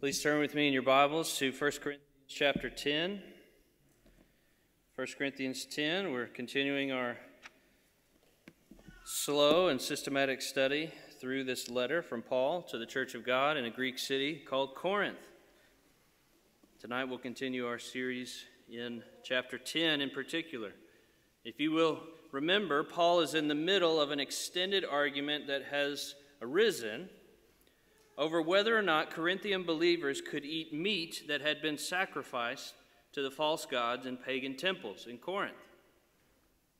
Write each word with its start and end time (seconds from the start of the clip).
Please 0.00 0.22
turn 0.22 0.40
with 0.40 0.54
me 0.54 0.66
in 0.66 0.72
your 0.72 0.80
Bibles 0.80 1.36
to 1.36 1.52
1 1.52 1.58
Corinthians 1.72 2.00
chapter 2.26 2.70
10. 2.70 3.20
1 4.94 5.06
Corinthians 5.18 5.66
10, 5.66 6.10
we're 6.10 6.26
continuing 6.26 6.90
our 6.90 7.18
slow 9.04 9.68
and 9.68 9.78
systematic 9.78 10.40
study 10.40 10.90
through 11.20 11.44
this 11.44 11.68
letter 11.68 12.00
from 12.00 12.22
Paul 12.22 12.62
to 12.62 12.78
the 12.78 12.86
Church 12.86 13.14
of 13.14 13.26
God 13.26 13.58
in 13.58 13.66
a 13.66 13.70
Greek 13.70 13.98
city 13.98 14.36
called 14.36 14.74
Corinth. 14.74 15.18
Tonight 16.80 17.04
we'll 17.04 17.18
continue 17.18 17.66
our 17.66 17.78
series 17.78 18.46
in 18.72 19.02
chapter 19.22 19.58
10 19.58 20.00
in 20.00 20.08
particular. 20.08 20.72
If 21.44 21.60
you 21.60 21.72
will 21.72 22.00
remember, 22.32 22.84
Paul 22.84 23.20
is 23.20 23.34
in 23.34 23.48
the 23.48 23.54
middle 23.54 24.00
of 24.00 24.12
an 24.12 24.18
extended 24.18 24.82
argument 24.82 25.46
that 25.48 25.64
has 25.64 26.14
arisen 26.40 27.10
over 28.20 28.42
whether 28.42 28.76
or 28.76 28.82
not 28.82 29.10
Corinthian 29.10 29.62
believers 29.62 30.20
could 30.20 30.44
eat 30.44 30.74
meat 30.74 31.22
that 31.26 31.40
had 31.40 31.62
been 31.62 31.78
sacrificed 31.78 32.74
to 33.14 33.22
the 33.22 33.30
false 33.30 33.64
gods 33.64 34.04
in 34.04 34.18
pagan 34.18 34.56
temples 34.56 35.06
in 35.08 35.16
Corinth. 35.16 35.54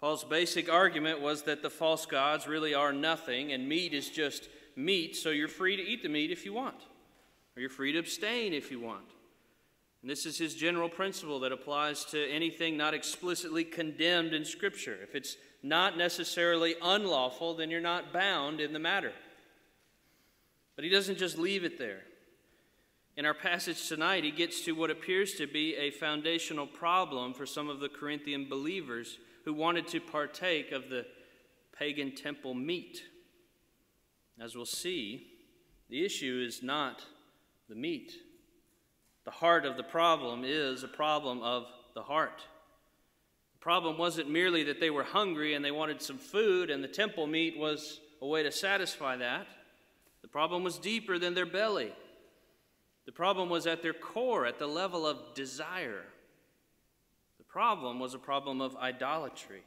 Paul's 0.00 0.22
basic 0.22 0.70
argument 0.70 1.22
was 1.22 1.42
that 1.44 1.62
the 1.62 1.70
false 1.70 2.04
gods 2.04 2.46
really 2.46 2.74
are 2.74 2.92
nothing 2.92 3.52
and 3.52 3.66
meat 3.66 3.94
is 3.94 4.10
just 4.10 4.50
meat, 4.76 5.16
so 5.16 5.30
you're 5.30 5.48
free 5.48 5.76
to 5.76 5.82
eat 5.82 6.02
the 6.02 6.10
meat 6.10 6.30
if 6.30 6.44
you 6.44 6.52
want, 6.52 6.82
or 7.56 7.60
you're 7.60 7.70
free 7.70 7.92
to 7.92 7.98
abstain 7.98 8.52
if 8.52 8.70
you 8.70 8.78
want. 8.78 9.14
And 10.02 10.10
this 10.10 10.26
is 10.26 10.36
his 10.36 10.54
general 10.54 10.90
principle 10.90 11.40
that 11.40 11.52
applies 11.52 12.04
to 12.06 12.30
anything 12.30 12.76
not 12.76 12.92
explicitly 12.92 13.64
condemned 13.64 14.34
in 14.34 14.44
Scripture. 14.44 14.98
If 15.02 15.14
it's 15.14 15.36
not 15.62 15.96
necessarily 15.96 16.74
unlawful, 16.82 17.54
then 17.54 17.70
you're 17.70 17.80
not 17.80 18.12
bound 18.12 18.60
in 18.60 18.74
the 18.74 18.78
matter. 18.78 19.12
But 20.80 20.84
he 20.86 20.90
doesn't 20.90 21.18
just 21.18 21.36
leave 21.36 21.62
it 21.62 21.76
there. 21.76 22.00
In 23.14 23.26
our 23.26 23.34
passage 23.34 23.86
tonight, 23.86 24.24
he 24.24 24.30
gets 24.30 24.62
to 24.62 24.72
what 24.72 24.90
appears 24.90 25.34
to 25.34 25.46
be 25.46 25.76
a 25.76 25.90
foundational 25.90 26.66
problem 26.66 27.34
for 27.34 27.44
some 27.44 27.68
of 27.68 27.80
the 27.80 27.90
Corinthian 27.90 28.48
believers 28.48 29.18
who 29.44 29.52
wanted 29.52 29.86
to 29.88 30.00
partake 30.00 30.72
of 30.72 30.88
the 30.88 31.04
pagan 31.78 32.14
temple 32.14 32.54
meat. 32.54 33.02
As 34.40 34.56
we'll 34.56 34.64
see, 34.64 35.26
the 35.90 36.02
issue 36.02 36.42
is 36.48 36.62
not 36.62 37.04
the 37.68 37.74
meat. 37.74 38.14
The 39.26 39.32
heart 39.32 39.66
of 39.66 39.76
the 39.76 39.82
problem 39.82 40.44
is 40.46 40.82
a 40.82 40.88
problem 40.88 41.42
of 41.42 41.66
the 41.94 42.04
heart. 42.04 42.40
The 43.52 43.60
problem 43.60 43.98
wasn't 43.98 44.30
merely 44.30 44.62
that 44.62 44.80
they 44.80 44.88
were 44.88 45.04
hungry 45.04 45.52
and 45.52 45.62
they 45.62 45.72
wanted 45.72 46.00
some 46.00 46.16
food, 46.16 46.70
and 46.70 46.82
the 46.82 46.88
temple 46.88 47.26
meat 47.26 47.58
was 47.58 48.00
a 48.22 48.26
way 48.26 48.42
to 48.42 48.50
satisfy 48.50 49.18
that. 49.18 49.46
The 50.30 50.32
problem 50.32 50.62
was 50.62 50.78
deeper 50.78 51.18
than 51.18 51.34
their 51.34 51.44
belly. 51.44 51.92
The 53.04 53.10
problem 53.10 53.48
was 53.50 53.66
at 53.66 53.82
their 53.82 53.92
core, 53.92 54.46
at 54.46 54.60
the 54.60 54.66
level 54.68 55.04
of 55.04 55.34
desire. 55.34 56.04
The 57.38 57.44
problem 57.44 57.98
was 57.98 58.14
a 58.14 58.18
problem 58.20 58.60
of 58.60 58.76
idolatry. 58.76 59.64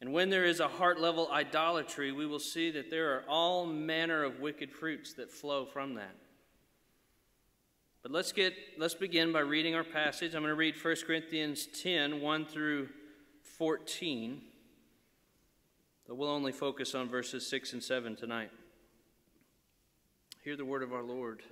And 0.00 0.12
when 0.12 0.30
there 0.30 0.44
is 0.44 0.60
a 0.60 0.68
heart 0.68 1.00
level 1.00 1.28
idolatry, 1.32 2.12
we 2.12 2.26
will 2.26 2.38
see 2.38 2.70
that 2.70 2.92
there 2.92 3.16
are 3.16 3.24
all 3.28 3.66
manner 3.66 4.22
of 4.22 4.38
wicked 4.38 4.70
fruits 4.70 5.14
that 5.14 5.32
flow 5.32 5.66
from 5.66 5.94
that. 5.94 6.14
But 8.04 8.12
let's 8.12 8.30
get 8.30 8.54
let's 8.78 8.94
begin 8.94 9.32
by 9.32 9.40
reading 9.40 9.74
our 9.74 9.82
passage. 9.82 10.36
I'm 10.36 10.42
going 10.42 10.52
to 10.52 10.54
read 10.54 10.76
1 10.80 10.94
Corinthians 11.04 11.66
10, 11.82 12.20
1 12.20 12.46
through 12.46 12.88
14. 13.42 14.42
But 16.06 16.14
we'll 16.14 16.30
only 16.30 16.52
focus 16.52 16.94
on 16.94 17.08
verses 17.08 17.44
6 17.48 17.72
and 17.72 17.82
7 17.82 18.14
tonight. 18.14 18.52
Hear 20.48 20.56
the 20.56 20.64
word 20.64 20.82
of 20.82 20.94
our 20.94 21.02
Lord. 21.02 21.42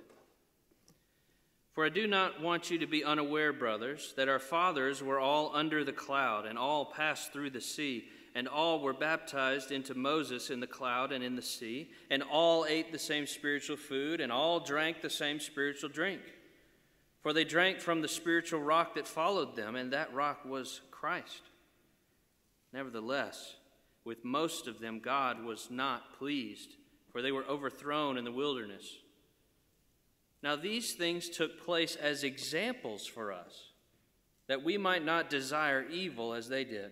For 1.73 1.85
I 1.85 1.89
do 1.89 2.07
not 2.07 2.41
want 2.41 2.71
you 2.71 2.79
to 2.79 2.87
be 2.87 3.03
unaware, 3.03 3.53
brothers, 3.53 4.15
that 4.17 4.27
our 4.27 4.39
fathers 4.39 5.03
were 5.03 5.19
all 5.19 5.55
under 5.55 5.83
the 5.83 5.93
cloud, 5.93 6.47
and 6.47 6.57
all 6.57 6.83
passed 6.83 7.31
through 7.31 7.51
the 7.51 7.61
sea, 7.61 8.05
and 8.33 8.47
all 8.47 8.81
were 8.81 8.95
baptized 8.95 9.71
into 9.71 9.93
Moses 9.93 10.49
in 10.49 10.61
the 10.61 10.65
cloud 10.65 11.11
and 11.11 11.23
in 11.23 11.35
the 11.35 11.43
sea, 11.43 11.91
and 12.09 12.23
all 12.23 12.65
ate 12.67 12.91
the 12.91 12.97
same 12.97 13.27
spiritual 13.27 13.77
food, 13.77 14.19
and 14.19 14.31
all 14.31 14.59
drank 14.59 15.03
the 15.03 15.11
same 15.11 15.39
spiritual 15.39 15.89
drink. 15.89 16.21
For 17.21 17.33
they 17.33 17.43
drank 17.43 17.81
from 17.81 18.01
the 18.01 18.07
spiritual 18.07 18.61
rock 18.61 18.95
that 18.95 19.07
followed 19.07 19.55
them, 19.55 19.75
and 19.75 19.93
that 19.93 20.11
rock 20.11 20.43
was 20.43 20.81
Christ. 20.89 21.43
Nevertheless, 22.73 23.57
with 24.03 24.25
most 24.25 24.67
of 24.67 24.79
them 24.79 25.01
God 25.01 25.43
was 25.43 25.67
not 25.69 26.17
pleased 26.17 26.77
for 27.17 27.23
they 27.23 27.31
were 27.31 27.47
overthrown 27.49 28.15
in 28.15 28.25
the 28.25 28.31
wilderness. 28.31 28.85
Now, 30.43 30.55
these 30.55 30.93
things 30.93 31.29
took 31.29 31.65
place 31.65 31.95
as 31.95 32.23
examples 32.23 33.07
for 33.07 33.33
us, 33.33 33.71
that 34.45 34.63
we 34.63 34.77
might 34.77 35.03
not 35.03 35.31
desire 35.31 35.83
evil 35.89 36.35
as 36.35 36.47
they 36.47 36.63
did. 36.63 36.91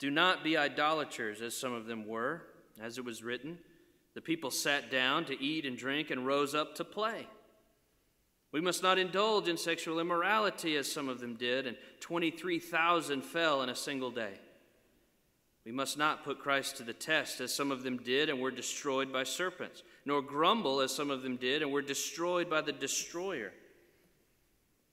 Do 0.00 0.10
not 0.10 0.42
be 0.42 0.56
idolaters, 0.56 1.42
as 1.42 1.56
some 1.56 1.72
of 1.72 1.86
them 1.86 2.08
were, 2.08 2.42
as 2.80 2.98
it 2.98 3.04
was 3.04 3.22
written. 3.22 3.60
The 4.14 4.20
people 4.20 4.50
sat 4.50 4.90
down 4.90 5.26
to 5.26 5.40
eat 5.40 5.64
and 5.64 5.78
drink 5.78 6.10
and 6.10 6.26
rose 6.26 6.52
up 6.52 6.74
to 6.74 6.84
play. 6.84 7.28
We 8.50 8.60
must 8.60 8.82
not 8.82 8.98
indulge 8.98 9.46
in 9.46 9.58
sexual 9.58 10.00
immorality, 10.00 10.74
as 10.76 10.90
some 10.90 11.08
of 11.08 11.20
them 11.20 11.36
did, 11.36 11.68
and 11.68 11.76
23,000 12.00 13.22
fell 13.22 13.62
in 13.62 13.68
a 13.68 13.76
single 13.76 14.10
day. 14.10 14.40
We 15.64 15.72
must 15.72 15.96
not 15.96 16.24
put 16.24 16.40
Christ 16.40 16.76
to 16.76 16.82
the 16.82 16.92
test, 16.92 17.40
as 17.40 17.54
some 17.54 17.70
of 17.70 17.84
them 17.84 17.98
did 17.98 18.28
and 18.28 18.40
were 18.40 18.50
destroyed 18.50 19.12
by 19.12 19.22
serpents, 19.22 19.82
nor 20.04 20.20
grumble, 20.20 20.80
as 20.80 20.92
some 20.92 21.10
of 21.10 21.22
them 21.22 21.36
did 21.36 21.62
and 21.62 21.70
were 21.70 21.82
destroyed 21.82 22.50
by 22.50 22.62
the 22.62 22.72
destroyer. 22.72 23.52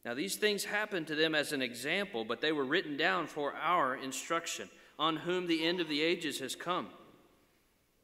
Now, 0.06 0.14
these 0.14 0.36
things 0.36 0.64
happened 0.64 1.08
to 1.08 1.16
them 1.16 1.34
as 1.34 1.52
an 1.52 1.62
example, 1.62 2.24
but 2.24 2.40
they 2.40 2.52
were 2.52 2.64
written 2.64 2.98
down 2.98 3.28
for 3.28 3.54
our 3.56 3.96
instruction, 3.96 4.70
on 4.98 5.18
whom 5.18 5.48
the 5.48 5.66
end 5.66 5.80
of 5.80 5.90
the 5.90 6.02
ages 6.02 6.40
has 6.40 6.56
come. 6.56 6.88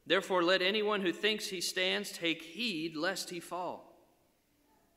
Therefore, 0.06 0.42
let 0.42 0.62
anyone 0.62 1.00
who 1.00 1.12
thinks 1.12 1.48
he 1.48 1.60
stands 1.60 2.10
take 2.10 2.42
heed 2.42 2.96
lest 2.96 3.30
he 3.30 3.40
fall. 3.40 3.92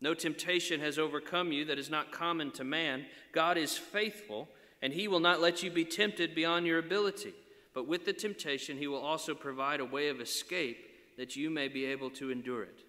No 0.02 0.14
temptation 0.14 0.80
has 0.80 0.98
overcome 0.98 1.52
you 1.52 1.66
that 1.66 1.80
is 1.80 1.90
not 1.90 2.12
common 2.12 2.52
to 2.52 2.64
man. 2.64 3.06
God 3.32 3.58
is 3.58 3.78
faithful, 3.78 4.48
and 4.82 4.94
he 4.94 5.08
will 5.08 5.20
not 5.20 5.42
let 5.42 5.62
you 5.62 5.70
be 5.70 5.86
tempted 5.86 6.34
beyond 6.34 6.66
your 6.66 6.80
ability. 6.80 7.34
But 7.80 7.88
with 7.88 8.04
the 8.04 8.12
temptation, 8.12 8.78
he 8.78 8.88
will 8.88 9.00
also 9.00 9.34
provide 9.34 9.80
a 9.80 9.86
way 9.86 10.10
of 10.10 10.20
escape 10.20 10.86
that 11.16 11.38
you 11.38 11.50
may 11.50 11.70
be 11.70 11.86
able 11.86 12.10
to 12.10 12.30
endure 12.30 12.64
it. 12.64 12.82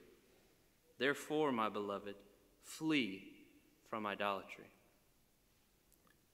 Therefore, 0.99 1.53
my 1.53 1.69
beloved, 1.69 2.17
flee 2.65 3.23
from 3.89 4.05
idolatry. 4.05 4.65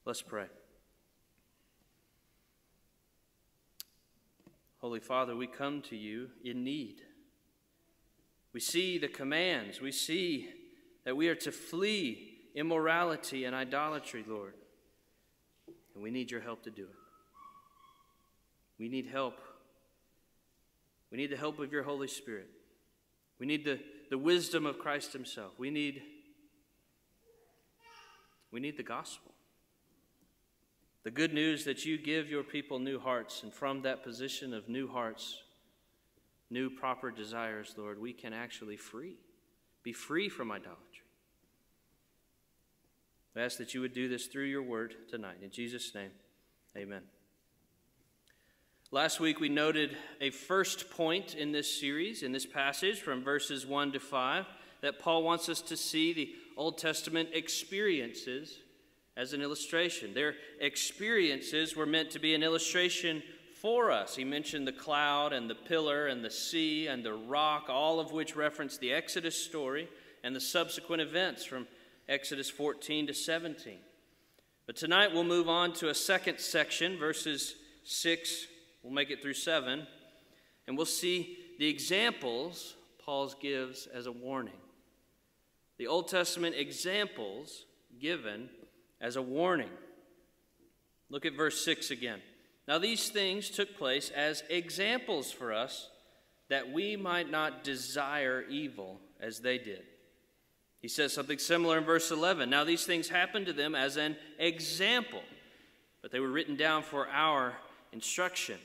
Let's 0.05 0.23
pray. 0.23 0.47
Holy 4.79 5.01
Father, 5.01 5.35
we 5.35 5.45
come 5.45 5.83
to 5.83 5.95
you 5.95 6.29
in 6.43 6.63
need. 6.63 7.03
We 8.53 8.59
see 8.59 8.97
the 8.97 9.07
commands. 9.07 9.81
We 9.81 9.91
see 9.91 10.49
that 11.05 11.15
we 11.15 11.27
are 11.27 11.35
to 11.35 11.51
flee 11.51 12.39
immorality 12.55 13.45
and 13.45 13.55
idolatry, 13.55 14.25
Lord. 14.27 14.55
And 15.93 16.01
we 16.01 16.09
need 16.09 16.31
your 16.31 16.41
help 16.41 16.63
to 16.63 16.71
do 16.71 16.85
it. 16.85 17.06
We 18.79 18.89
need 18.89 19.07
help. 19.07 19.39
We 21.11 21.17
need 21.17 21.31
the 21.31 21.37
help 21.37 21.59
of 21.59 21.71
your 21.71 21.83
Holy 21.83 22.07
Spirit. 22.07 22.47
We 23.39 23.45
need 23.45 23.65
the, 23.65 23.79
the 24.09 24.17
wisdom 24.17 24.65
of 24.65 24.79
Christ 24.79 25.13
Himself. 25.13 25.53
We 25.57 25.69
need, 25.69 26.01
we 28.51 28.59
need 28.59 28.77
the 28.77 28.83
gospel. 28.83 29.31
The 31.03 31.11
good 31.11 31.33
news 31.33 31.63
that 31.65 31.85
you 31.85 31.97
give 31.97 32.29
your 32.29 32.43
people 32.43 32.79
new 32.79 32.99
hearts, 32.99 33.43
and 33.43 33.53
from 33.53 33.83
that 33.83 34.03
position 34.03 34.53
of 34.53 34.67
new 34.67 34.87
hearts, 34.87 35.41
new 36.49 36.69
proper 36.69 37.11
desires, 37.11 37.73
Lord, 37.77 37.99
we 37.99 38.11
can 38.11 38.33
actually 38.33 38.75
free, 38.75 39.15
be 39.83 39.93
free 39.93 40.27
from 40.27 40.51
idolatry. 40.51 40.83
I 43.37 43.41
ask 43.41 43.57
that 43.59 43.75
you 43.75 43.81
would 43.81 43.93
do 43.93 44.09
this 44.09 44.25
through 44.25 44.45
your 44.45 44.63
word 44.63 44.95
tonight. 45.09 45.37
In 45.43 45.51
Jesus' 45.51 45.93
name, 45.93 46.09
amen. 46.75 47.03
Last 48.91 49.19
week 49.19 49.41
we 49.41 49.49
noted 49.49 49.97
a 50.21 50.29
first 50.29 50.89
point 50.89 51.35
in 51.35 51.51
this 51.51 51.77
series, 51.77 52.23
in 52.23 52.31
this 52.31 52.45
passage 52.45 53.01
from 53.01 53.21
verses 53.21 53.65
1 53.65 53.91
to 53.91 53.99
5, 53.99 54.45
that 54.79 54.97
Paul 54.97 55.23
wants 55.23 55.49
us 55.49 55.59
to 55.63 55.75
see 55.75 56.13
the 56.13 56.33
Old 56.55 56.77
Testament 56.77 57.27
experiences 57.33 58.59
as 59.17 59.33
an 59.33 59.41
illustration. 59.41 60.13
Their 60.13 60.35
experiences 60.61 61.75
were 61.75 61.85
meant 61.85 62.11
to 62.11 62.19
be 62.19 62.33
an 62.33 62.43
illustration 62.43 63.23
for 63.61 63.91
us. 63.91 64.15
He 64.15 64.23
mentioned 64.23 64.65
the 64.65 64.71
cloud 64.71 65.33
and 65.33 65.49
the 65.49 65.55
pillar 65.55 66.07
and 66.07 66.23
the 66.23 66.31
sea 66.31 66.87
and 66.87 67.03
the 67.03 67.13
rock, 67.13 67.65
all 67.67 67.99
of 67.99 68.13
which 68.13 68.37
reference 68.37 68.77
the 68.77 68.93
Exodus 68.93 69.35
story 69.35 69.89
and 70.23 70.33
the 70.33 70.39
subsequent 70.39 71.01
events 71.01 71.43
from 71.43 71.67
Exodus 72.07 72.49
14 72.49 73.07
to 73.07 73.13
17. 73.13 73.79
But 74.65 74.77
tonight 74.77 75.11
we'll 75.13 75.25
move 75.25 75.49
on 75.49 75.73
to 75.73 75.89
a 75.89 75.93
second 75.93 76.39
section, 76.39 76.97
verses 76.97 77.55
6 77.83 78.47
We'll 78.87 78.95
make 78.95 79.09
it 79.09 79.21
through 79.21 79.33
seven, 79.33 79.85
and 80.65 80.77
we'll 80.77 80.85
see 80.85 81.39
the 81.59 81.67
examples 81.67 82.75
Paul 83.03 83.29
gives 83.41 83.85
as 83.87 84.05
a 84.05 84.13
warning. 84.13 84.53
The 85.77 85.87
Old 85.87 86.07
Testament 86.07 86.55
examples 86.55 87.65
given 87.99 88.47
as 89.01 89.17
a 89.17 89.21
warning. 89.21 89.71
Look 91.09 91.25
at 91.25 91.35
verse 91.35 91.65
6 91.65 91.91
again. 91.91 92.21
Now, 92.65 92.77
these 92.77 93.09
things 93.09 93.49
took 93.49 93.77
place 93.77 94.09
as 94.09 94.43
examples 94.49 95.33
for 95.33 95.51
us 95.51 95.89
that 96.47 96.71
we 96.71 96.95
might 96.95 97.29
not 97.29 97.65
desire 97.65 98.45
evil 98.49 99.01
as 99.19 99.39
they 99.41 99.57
did. 99.57 99.83
He 100.79 100.87
says 100.87 101.11
something 101.11 101.39
similar 101.39 101.77
in 101.77 101.83
verse 101.83 102.09
11. 102.09 102.49
Now, 102.49 102.63
these 102.63 102.85
things 102.85 103.09
happened 103.09 103.47
to 103.47 103.53
them 103.53 103.75
as 103.75 103.97
an 103.97 104.15
example, 104.39 105.23
but 106.01 106.13
they 106.13 106.21
were 106.21 106.31
written 106.31 106.55
down 106.55 106.83
for 106.83 107.09
our 107.09 107.57
instruction. 107.91 108.57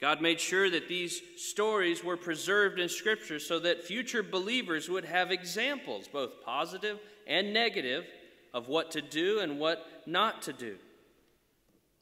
God 0.00 0.22
made 0.22 0.40
sure 0.40 0.70
that 0.70 0.88
these 0.88 1.20
stories 1.36 2.02
were 2.02 2.16
preserved 2.16 2.78
in 2.78 2.88
Scripture 2.88 3.38
so 3.38 3.58
that 3.58 3.84
future 3.84 4.22
believers 4.22 4.88
would 4.88 5.04
have 5.04 5.30
examples, 5.30 6.08
both 6.08 6.42
positive 6.42 6.98
and 7.26 7.52
negative, 7.52 8.06
of 8.52 8.68
what 8.68 8.90
to 8.92 9.02
do 9.02 9.40
and 9.40 9.58
what 9.58 9.86
not 10.06 10.42
to 10.42 10.52
do. 10.52 10.76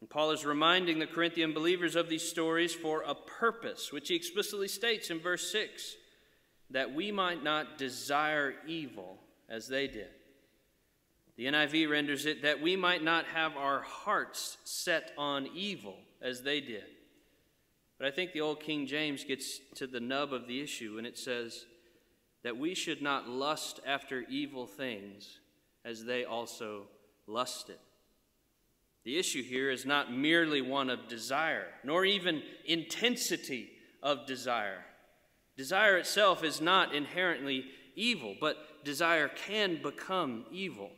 And 0.00 0.09
Paul 0.09 0.31
is 0.31 0.47
reminding 0.47 0.99
the 0.99 1.06
Corinthian 1.06 1.53
believers 1.53 1.97
of 1.97 2.09
these 2.09 2.23
stories 2.23 2.75
for 2.75 3.03
a 3.03 3.15
purpose, 3.15 3.93
which 3.93 4.09
he 4.09 4.15
explicitly 4.15 4.69
states 4.69 5.11
in 5.11 5.21
verse 5.21 5.51
6 5.51 5.97
that 6.71 6.94
we 6.94 7.11
might 7.11 7.43
not 7.43 7.79
desire 7.79 8.55
evil 8.67 9.19
as 9.49 9.69
they 9.69 9.87
did. 9.87 10.09
The 11.37 11.47
NIV 11.47 11.91
renders 11.91 12.27
it 12.27 12.43
that 12.43 12.61
we 12.61 12.77
might 12.77 13.03
not 13.03 13.25
have 13.27 13.56
our 13.56 13.81
hearts 13.81 14.59
set 14.65 15.12
on 15.17 15.49
evil 15.55 15.97
as 16.21 16.43
they 16.43 16.61
did. 16.61 16.85
But 17.99 18.06
I 18.06 18.11
think 18.12 18.33
the 18.33 18.41
old 18.41 18.61
King 18.61 18.87
James 18.87 19.25
gets 19.25 19.59
to 19.75 19.87
the 19.87 20.00
nub 20.00 20.33
of 20.33 20.47
the 20.47 20.61
issue 20.61 20.97
when 20.97 21.06
it 21.06 21.19
says 21.19 21.67
that 22.45 22.56
we 22.56 22.75
should 22.75 23.03
not 23.03 23.29
lust 23.29 23.81
after 23.85 24.25
evil 24.29 24.67
things 24.67 25.41
as 25.85 26.05
they 26.05 26.25
also 26.25 26.85
lusted. 27.27 27.79
The 29.05 29.19
issue 29.19 29.43
here 29.43 29.71
is 29.71 29.85
not 29.87 30.12
merely 30.12 30.61
one 30.61 30.91
of 30.91 31.09
desire, 31.09 31.67
nor 31.83 32.05
even 32.05 32.43
intensity 32.67 33.71
of 34.03 34.27
desire. 34.27 34.85
Desire 35.56 35.97
itself 35.97 36.44
is 36.44 36.61
not 36.61 36.94
inherently 36.94 37.65
evil, 37.97 38.37
but 38.41 38.85
desire 38.85 39.29
can 39.29 39.81
become 39.83 40.44
evil 40.53 40.91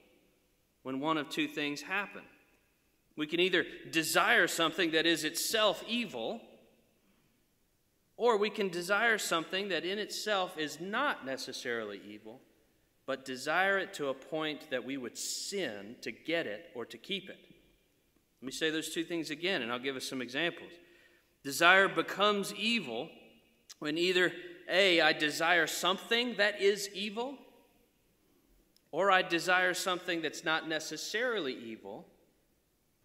when 0.82 1.00
one 1.00 1.17
of 1.17 1.31
two 1.31 1.49
things 1.49 1.82
happen. 1.82 2.23
We 3.17 3.26
can 3.26 3.41
either 3.41 3.64
desire 3.91 4.46
something 4.46 4.91
that 4.93 5.06
is 5.06 5.25
itself 5.25 5.82
evil, 5.88 6.41
or 8.20 8.37
we 8.37 8.50
can 8.50 8.69
desire 8.69 9.17
something 9.17 9.70
that 9.70 9.87
in 9.87 9.99
itself 9.99 10.58
is 10.58 10.78
not 10.78 11.25
necessarily 11.25 11.99
evil, 12.06 12.38
but 13.06 13.25
desire 13.25 13.78
it 13.78 13.94
to 13.94 14.08
a 14.08 14.14
point 14.14 14.70
that 14.70 14.84
we 14.84 14.99
would 14.99 15.17
sin 15.17 15.96
to 16.02 16.12
get 16.12 16.46
it 16.46 16.67
or 16.75 16.84
to 16.84 16.99
keep 16.99 17.31
it. 17.31 17.38
Let 18.43 18.46
me 18.46 18.52
say 18.52 18.69
those 18.69 18.93
two 18.93 19.05
things 19.05 19.31
again, 19.31 19.62
and 19.62 19.72
I'll 19.72 19.78
give 19.78 19.96
us 19.96 20.06
some 20.06 20.20
examples. 20.20 20.70
Desire 21.43 21.88
becomes 21.88 22.52
evil 22.52 23.08
when 23.78 23.96
either 23.96 24.32
A, 24.69 25.00
I 25.00 25.14
desire 25.14 25.67
something 25.67 26.34
that 26.37 26.61
is 26.61 26.90
evil, 26.93 27.38
or 28.93 29.11
I 29.11 29.22
desire 29.22 29.72
something 29.72 30.20
that's 30.20 30.44
not 30.44 30.69
necessarily 30.69 31.55
evil, 31.55 32.05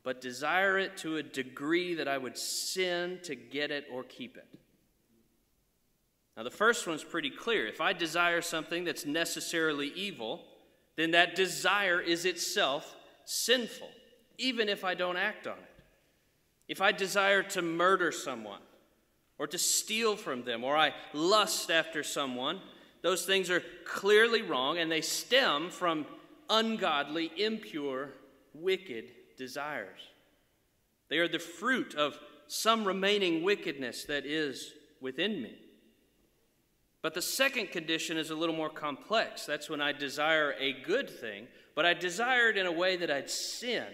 but 0.03 0.19
desire 0.19 0.77
it 0.77 0.97
to 0.97 1.15
a 1.15 1.23
degree 1.23 1.93
that 1.93 2.09
I 2.09 2.17
would 2.17 2.37
sin 2.37 3.19
to 3.23 3.33
get 3.33 3.71
it 3.71 3.85
or 3.89 4.03
keep 4.03 4.35
it. 4.35 4.47
Now, 6.37 6.43
the 6.43 6.51
first 6.51 6.85
one's 6.85 7.03
pretty 7.03 7.29
clear. 7.29 7.65
If 7.65 7.79
I 7.79 7.93
desire 7.93 8.41
something 8.41 8.83
that's 8.83 9.05
necessarily 9.05 9.87
evil, 9.95 10.43
then 10.97 11.11
that 11.11 11.35
desire 11.35 12.01
is 12.01 12.25
itself 12.25 12.95
sinful 13.25 13.89
even 14.37 14.69
if 14.69 14.83
I 14.83 14.93
don't 14.93 15.17
act 15.17 15.47
on 15.47 15.57
it. 15.57 15.83
If 16.67 16.81
I 16.81 16.91
desire 16.91 17.43
to 17.43 17.61
murder 17.61 18.11
someone, 18.11 18.59
or 19.37 19.47
to 19.47 19.57
steal 19.57 20.15
from 20.15 20.43
them, 20.43 20.63
or 20.63 20.77
I 20.77 20.93
lust 21.13 21.69
after 21.69 22.03
someone, 22.03 22.61
those 23.01 23.25
things 23.25 23.49
are 23.49 23.61
clearly 23.85 24.41
wrong 24.41 24.77
and 24.77 24.91
they 24.91 25.01
stem 25.01 25.69
from 25.69 26.05
ungodly, 26.49 27.31
impure, 27.37 28.09
wicked 28.53 29.05
desires. 29.37 29.99
They 31.09 31.17
are 31.17 31.27
the 31.27 31.39
fruit 31.39 31.95
of 31.95 32.17
some 32.47 32.85
remaining 32.85 33.43
wickedness 33.43 34.05
that 34.05 34.25
is 34.25 34.73
within 35.01 35.41
me. 35.41 35.53
But 37.05 37.13
the 37.13 37.21
second 37.21 37.69
condition 37.71 38.17
is 38.17 38.31
a 38.31 38.35
little 38.35 38.55
more 38.55 38.67
complex. 38.67 39.45
That's 39.45 39.69
when 39.69 39.79
I 39.79 39.91
desire 39.91 40.55
a 40.59 40.73
good 40.73 41.07
thing, 41.07 41.45
but 41.75 41.85
I 41.85 41.93
desire 41.93 42.49
it 42.49 42.57
in 42.57 42.65
a 42.65 42.71
way 42.71 42.97
that 42.97 43.11
I'd 43.11 43.29
sin 43.29 43.85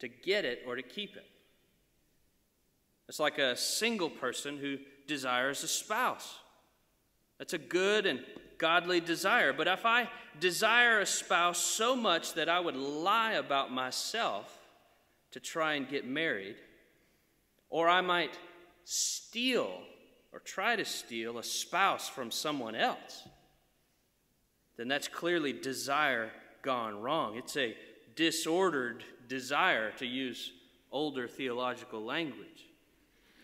to 0.00 0.08
get 0.08 0.44
it 0.44 0.64
or 0.66 0.74
to 0.74 0.82
keep 0.82 1.14
it. 1.14 1.26
It's 3.08 3.20
like 3.20 3.38
a 3.38 3.56
single 3.56 4.10
person 4.10 4.58
who 4.58 4.78
desires 5.06 5.62
a 5.62 5.68
spouse. 5.68 6.40
That's 7.38 7.52
a 7.52 7.58
good 7.58 8.04
and 8.04 8.18
godly 8.58 8.98
desire. 8.98 9.52
But 9.52 9.68
if 9.68 9.86
I 9.86 10.10
desire 10.40 10.98
a 10.98 11.06
spouse 11.06 11.58
so 11.58 11.94
much 11.94 12.34
that 12.34 12.48
I 12.48 12.58
would 12.58 12.74
lie 12.74 13.34
about 13.34 13.70
myself 13.70 14.58
to 15.30 15.38
try 15.38 15.74
and 15.74 15.88
get 15.88 16.04
married, 16.04 16.56
or 17.70 17.88
I 17.88 18.00
might 18.00 18.36
steal 18.82 19.82
or 20.34 20.40
try 20.40 20.74
to 20.74 20.84
steal 20.84 21.38
a 21.38 21.44
spouse 21.44 22.08
from 22.08 22.32
someone 22.32 22.74
else, 22.74 23.28
then 24.76 24.88
that's 24.88 25.06
clearly 25.06 25.52
desire 25.52 26.30
gone 26.62 27.00
wrong. 27.00 27.36
It's 27.36 27.56
a 27.56 27.76
disordered 28.16 29.04
desire, 29.28 29.92
to 29.92 30.06
use 30.06 30.50
older 30.90 31.28
theological 31.28 32.04
language. 32.04 32.68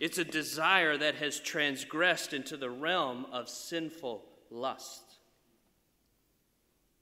It's 0.01 0.19
a 0.19 0.25
desire 0.25 0.97
that 0.97 1.15
has 1.17 1.39
transgressed 1.39 2.33
into 2.33 2.57
the 2.57 2.71
realm 2.71 3.27
of 3.33 3.49
sinful 3.49 4.25
lust. 4.51 5.03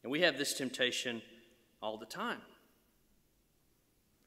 And 0.03 0.13
we 0.13 0.21
have 0.21 0.37
this 0.37 0.55
temptation 0.55 1.23
all 1.81 1.97
the 1.97 2.07
time. 2.07 2.41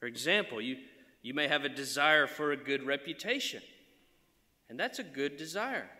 For 0.00 0.06
example, 0.06 0.60
you, 0.60 0.78
you 1.22 1.34
may 1.34 1.46
have 1.46 1.64
a 1.64 1.68
desire 1.68 2.26
for 2.26 2.50
a 2.50 2.56
good 2.56 2.84
reputation, 2.84 3.62
and 4.72 4.80
that's 4.80 4.98
a 4.98 5.04
good 5.04 5.36
desire. 5.36 5.90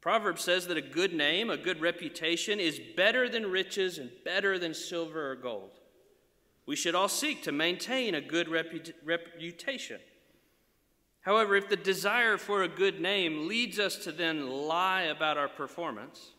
Proverbs 0.00 0.42
says 0.42 0.66
that 0.66 0.76
a 0.76 0.82
good 0.82 1.14
name, 1.14 1.50
a 1.50 1.56
good 1.56 1.80
reputation, 1.80 2.58
is 2.58 2.80
better 2.96 3.28
than 3.28 3.48
riches 3.48 3.96
and 3.96 4.10
better 4.24 4.58
than 4.58 4.74
silver 4.74 5.30
or 5.30 5.36
gold. 5.36 5.78
We 6.66 6.74
should 6.74 6.96
all 6.96 7.06
seek 7.06 7.44
to 7.44 7.52
maintain 7.52 8.16
a 8.16 8.20
good 8.20 8.48
reputation. 8.48 10.00
However, 11.20 11.54
if 11.54 11.68
the 11.68 11.76
desire 11.76 12.38
for 12.38 12.64
a 12.64 12.68
good 12.68 13.00
name 13.00 13.46
leads 13.46 13.78
us 13.78 13.94
to 13.98 14.10
then 14.10 14.50
lie 14.50 15.02
about 15.02 15.38
our 15.38 15.48
performance, 15.48 16.32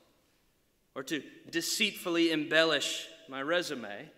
or 0.96 1.04
to 1.04 1.24
deceitfully 1.50 2.34
embellish 2.34 3.08
my 3.30 3.42
resume, 3.42 4.10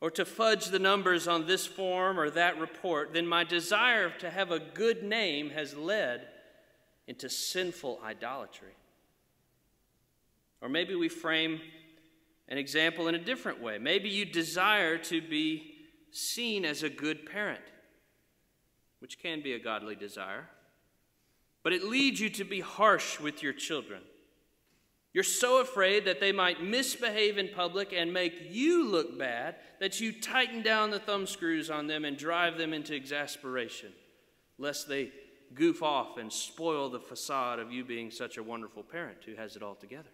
or 0.00 0.10
to 0.12 0.24
fudge 0.24 0.66
the 0.66 0.78
numbers 0.78 1.26
on 1.26 1.46
this 1.46 1.66
form 1.66 2.20
or 2.20 2.30
that 2.30 2.58
report, 2.58 3.12
then 3.12 3.26
my 3.26 3.44
desire 3.44 4.10
to 4.18 4.30
have 4.30 4.50
a 4.50 4.60
good 4.60 5.02
name 5.02 5.50
has 5.50 5.76
led 5.76 6.28
into 7.06 7.28
sinful 7.28 7.98
idolatry. 8.04 8.74
Or 10.60 10.68
maybe 10.68 10.94
we 10.94 11.08
frame 11.08 11.60
an 12.48 12.58
example 12.58 13.08
in 13.08 13.14
a 13.14 13.18
different 13.18 13.60
way. 13.60 13.78
Maybe 13.78 14.08
you 14.08 14.24
desire 14.24 14.98
to 14.98 15.20
be 15.20 15.74
seen 16.10 16.64
as 16.64 16.82
a 16.82 16.90
good 16.90 17.26
parent, 17.26 17.60
which 19.00 19.20
can 19.20 19.42
be 19.42 19.52
a 19.52 19.58
godly 19.58 19.96
desire, 19.96 20.48
but 21.62 21.72
it 21.72 21.84
leads 21.84 22.20
you 22.20 22.30
to 22.30 22.44
be 22.44 22.60
harsh 22.60 23.20
with 23.20 23.42
your 23.42 23.52
children. 23.52 24.02
You're 25.14 25.24
so 25.24 25.60
afraid 25.60 26.04
that 26.04 26.20
they 26.20 26.32
might 26.32 26.62
misbehave 26.62 27.38
in 27.38 27.48
public 27.48 27.92
and 27.92 28.12
make 28.12 28.48
you 28.50 28.86
look 28.86 29.18
bad 29.18 29.56
that 29.80 30.00
you 30.00 30.12
tighten 30.12 30.62
down 30.62 30.90
the 30.90 30.98
thumb 30.98 31.26
screws 31.26 31.70
on 31.70 31.86
them 31.86 32.04
and 32.04 32.16
drive 32.16 32.58
them 32.58 32.72
into 32.72 32.94
exasperation, 32.94 33.92
lest 34.58 34.88
they 34.88 35.10
goof 35.54 35.82
off 35.82 36.18
and 36.18 36.32
spoil 36.32 36.90
the 36.90 37.00
facade 37.00 37.58
of 37.58 37.72
you 37.72 37.84
being 37.84 38.10
such 38.10 38.36
a 38.36 38.42
wonderful 38.42 38.82
parent 38.82 39.18
who 39.24 39.34
has 39.34 39.56
it 39.56 39.62
all 39.62 39.74
together. 39.74 40.10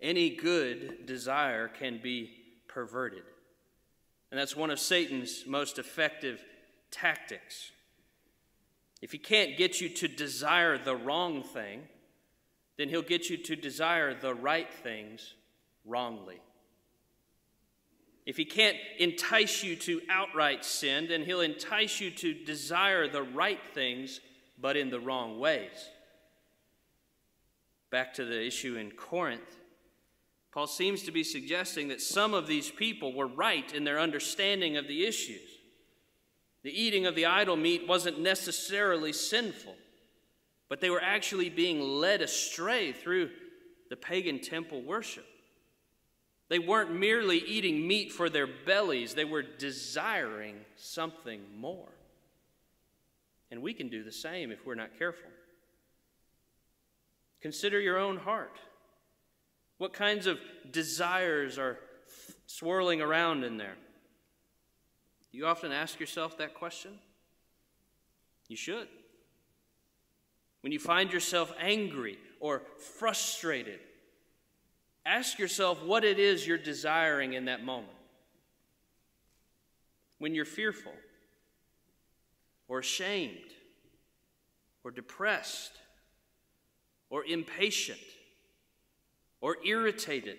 Any 0.00 0.30
good 0.30 1.06
desire 1.06 1.68
can 1.68 2.00
be 2.02 2.30
perverted. 2.68 3.22
And 4.30 4.38
that's 4.38 4.56
one 4.56 4.70
of 4.70 4.80
Satan's 4.80 5.44
most 5.46 5.78
effective 5.78 6.44
tactics. 6.90 7.70
If 9.00 9.12
he 9.12 9.18
can't 9.18 9.56
get 9.56 9.80
you 9.80 9.88
to 9.90 10.08
desire 10.08 10.76
the 10.76 10.96
wrong 10.96 11.42
thing, 11.42 11.82
then 12.76 12.88
he'll 12.88 13.02
get 13.02 13.30
you 13.30 13.36
to 13.36 13.56
desire 13.56 14.14
the 14.14 14.34
right 14.34 14.72
things 14.72 15.34
wrongly. 15.84 16.40
If 18.26 18.36
he 18.36 18.44
can't 18.44 18.76
entice 18.98 19.62
you 19.62 19.76
to 19.76 20.02
outright 20.10 20.64
sin, 20.64 21.06
then 21.08 21.24
he'll 21.24 21.40
entice 21.40 22.00
you 22.00 22.10
to 22.10 22.34
desire 22.34 23.06
the 23.06 23.22
right 23.22 23.60
things, 23.72 24.20
but 24.60 24.76
in 24.76 24.90
the 24.90 25.00
wrong 25.00 25.38
ways. 25.38 25.90
Back 27.90 28.14
to 28.14 28.24
the 28.24 28.44
issue 28.44 28.76
in 28.76 28.90
Corinth, 28.90 29.60
Paul 30.52 30.66
seems 30.66 31.02
to 31.04 31.12
be 31.12 31.22
suggesting 31.22 31.88
that 31.88 32.00
some 32.00 32.34
of 32.34 32.46
these 32.46 32.70
people 32.70 33.12
were 33.12 33.26
right 33.28 33.72
in 33.72 33.84
their 33.84 34.00
understanding 34.00 34.76
of 34.76 34.88
the 34.88 35.06
issues. 35.06 35.48
The 36.64 36.82
eating 36.82 37.06
of 37.06 37.14
the 37.14 37.26
idol 37.26 37.56
meat 37.56 37.86
wasn't 37.86 38.18
necessarily 38.18 39.12
sinful, 39.12 39.76
but 40.68 40.80
they 40.80 40.90
were 40.90 41.02
actually 41.02 41.48
being 41.48 41.80
led 41.80 42.22
astray 42.22 42.92
through 42.92 43.30
the 43.88 43.96
pagan 43.96 44.40
temple 44.40 44.82
worship. 44.82 45.26
They 46.48 46.58
weren't 46.58 46.92
merely 46.92 47.38
eating 47.38 47.86
meat 47.86 48.12
for 48.12 48.28
their 48.28 48.46
bellies, 48.46 49.14
they 49.14 49.24
were 49.24 49.42
desiring 49.42 50.56
something 50.76 51.40
more. 51.56 51.88
And 53.50 53.62
we 53.62 53.74
can 53.74 53.88
do 53.88 54.02
the 54.02 54.12
same 54.12 54.50
if 54.50 54.66
we're 54.66 54.74
not 54.74 54.98
careful. 54.98 55.30
Consider 57.40 57.80
your 57.80 57.98
own 57.98 58.16
heart. 58.16 58.58
What 59.78 59.92
kinds 59.92 60.26
of 60.26 60.38
desires 60.70 61.58
are 61.58 61.78
swirling 62.46 63.00
around 63.00 63.44
in 63.44 63.56
there? 63.56 63.76
Do 65.30 65.38
you 65.38 65.46
often 65.46 65.70
ask 65.70 66.00
yourself 66.00 66.38
that 66.38 66.54
question? 66.54 66.98
You 68.48 68.56
should. 68.56 68.88
When 70.66 70.72
you 70.72 70.80
find 70.80 71.12
yourself 71.12 71.52
angry 71.60 72.18
or 72.40 72.60
frustrated, 72.98 73.78
ask 75.04 75.38
yourself 75.38 75.80
what 75.84 76.02
it 76.02 76.18
is 76.18 76.44
you're 76.44 76.58
desiring 76.58 77.34
in 77.34 77.44
that 77.44 77.64
moment. 77.64 77.92
When 80.18 80.34
you're 80.34 80.44
fearful 80.44 80.94
or 82.66 82.80
ashamed 82.80 83.52
or 84.82 84.90
depressed 84.90 85.70
or 87.10 87.24
impatient 87.24 88.00
or 89.40 89.58
irritated? 89.64 90.38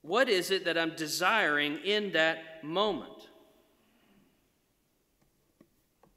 What 0.00 0.28
is 0.28 0.50
it 0.50 0.64
that 0.64 0.76
I'm 0.76 0.96
desiring 0.96 1.78
in 1.84 2.10
that 2.14 2.64
moment? 2.64 3.28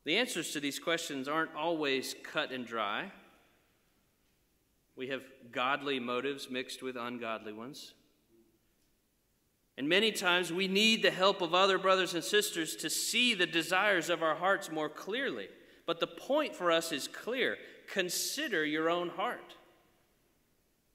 The 0.05 0.17
answers 0.17 0.51
to 0.51 0.59
these 0.59 0.79
questions 0.79 1.27
aren't 1.27 1.55
always 1.55 2.15
cut 2.23 2.51
and 2.51 2.65
dry. 2.65 3.11
We 4.95 5.07
have 5.07 5.23
godly 5.51 5.99
motives 5.99 6.49
mixed 6.49 6.81
with 6.81 6.95
ungodly 6.95 7.51
ones. 7.51 7.93
And 9.77 9.89
many 9.89 10.11
times 10.11 10.53
we 10.53 10.67
need 10.67 11.01
the 11.01 11.11
help 11.11 11.41
of 11.41 11.53
other 11.53 11.77
brothers 11.77 12.13
and 12.13 12.23
sisters 12.23 12.75
to 12.77 12.89
see 12.89 13.33
the 13.33 13.47
desires 13.47 14.09
of 14.09 14.23
our 14.23 14.35
hearts 14.35 14.71
more 14.71 14.87
clearly. 14.87 15.49
But 15.85 15.99
the 15.99 16.07
point 16.07 16.55
for 16.55 16.71
us 16.71 16.91
is 16.91 17.07
clear 17.07 17.57
consider 17.91 18.65
your 18.65 18.89
own 18.89 19.09
heart. 19.09 19.55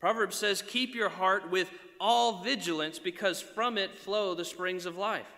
Proverbs 0.00 0.36
says, 0.36 0.62
Keep 0.62 0.94
your 0.94 1.10
heart 1.10 1.50
with 1.50 1.70
all 2.00 2.42
vigilance 2.42 2.98
because 2.98 3.42
from 3.42 3.76
it 3.76 3.94
flow 3.94 4.34
the 4.34 4.44
springs 4.44 4.86
of 4.86 4.96
life. 4.96 5.28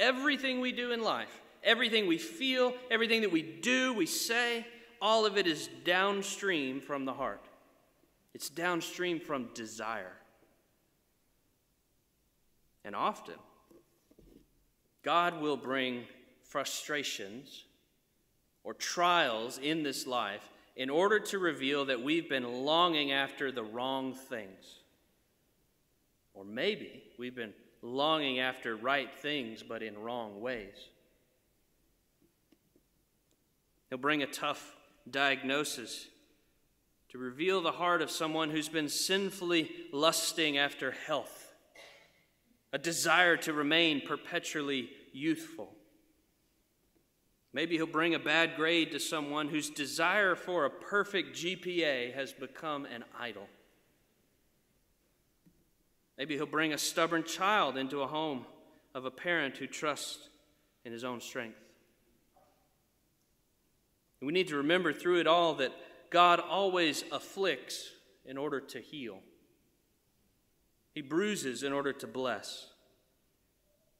Everything 0.00 0.60
we 0.60 0.72
do 0.72 0.90
in 0.90 1.02
life, 1.02 1.42
everything 1.62 2.06
we 2.06 2.18
feel, 2.18 2.74
everything 2.90 3.22
that 3.22 3.32
we 3.32 3.42
do, 3.42 3.92
we 3.94 4.06
say, 4.06 4.66
all 5.00 5.26
of 5.26 5.36
it 5.36 5.46
is 5.46 5.68
downstream 5.84 6.80
from 6.80 7.04
the 7.04 7.12
heart. 7.12 7.44
It's 8.34 8.48
downstream 8.48 9.20
from 9.20 9.48
desire. 9.54 10.12
And 12.84 12.94
often, 12.94 13.34
God 15.02 15.40
will 15.40 15.56
bring 15.56 16.04
frustrations 16.42 17.64
or 18.62 18.74
trials 18.74 19.58
in 19.58 19.82
this 19.82 20.06
life 20.06 20.48
in 20.76 20.90
order 20.90 21.18
to 21.18 21.38
reveal 21.38 21.86
that 21.86 22.02
we've 22.02 22.28
been 22.28 22.64
longing 22.64 23.12
after 23.12 23.50
the 23.50 23.62
wrong 23.62 24.12
things. 24.12 24.80
Or 26.34 26.44
maybe 26.44 27.04
we've 27.18 27.34
been 27.34 27.54
longing 27.80 28.40
after 28.40 28.76
right 28.76 29.12
things, 29.14 29.62
but 29.62 29.82
in 29.82 29.98
wrong 29.98 30.40
ways. 30.40 30.74
He'll 33.88 33.98
bring 33.98 34.22
a 34.22 34.26
tough 34.26 34.74
diagnosis 35.08 36.08
to 37.10 37.18
reveal 37.18 37.60
the 37.60 37.72
heart 37.72 38.02
of 38.02 38.10
someone 38.10 38.50
who's 38.50 38.68
been 38.68 38.88
sinfully 38.88 39.70
lusting 39.92 40.58
after 40.58 40.90
health, 40.90 41.54
a 42.72 42.78
desire 42.78 43.36
to 43.38 43.52
remain 43.52 44.00
perpetually 44.00 44.90
youthful. 45.12 45.72
Maybe 47.52 47.76
he'll 47.76 47.86
bring 47.86 48.14
a 48.14 48.18
bad 48.18 48.56
grade 48.56 48.92
to 48.92 49.00
someone 49.00 49.48
whose 49.48 49.70
desire 49.70 50.34
for 50.34 50.64
a 50.64 50.70
perfect 50.70 51.36
GPA 51.36 52.12
has 52.12 52.32
become 52.32 52.84
an 52.84 53.04
idol. 53.18 53.48
Maybe 56.18 56.34
he'll 56.34 56.46
bring 56.46 56.72
a 56.72 56.78
stubborn 56.78 57.24
child 57.24 57.76
into 57.76 58.02
a 58.02 58.06
home 58.06 58.46
of 58.94 59.04
a 59.04 59.10
parent 59.10 59.56
who 59.56 59.66
trusts 59.66 60.28
in 60.84 60.92
his 60.92 61.04
own 61.04 61.20
strength. 61.20 61.65
We 64.20 64.32
need 64.32 64.48
to 64.48 64.56
remember 64.56 64.92
through 64.92 65.20
it 65.20 65.26
all 65.26 65.54
that 65.54 65.72
God 66.10 66.40
always 66.40 67.04
afflicts 67.12 67.90
in 68.24 68.36
order 68.36 68.60
to 68.60 68.80
heal, 68.80 69.20
He 70.92 71.00
bruises 71.00 71.62
in 71.62 71.72
order 71.72 71.92
to 71.92 72.06
bless. 72.06 72.68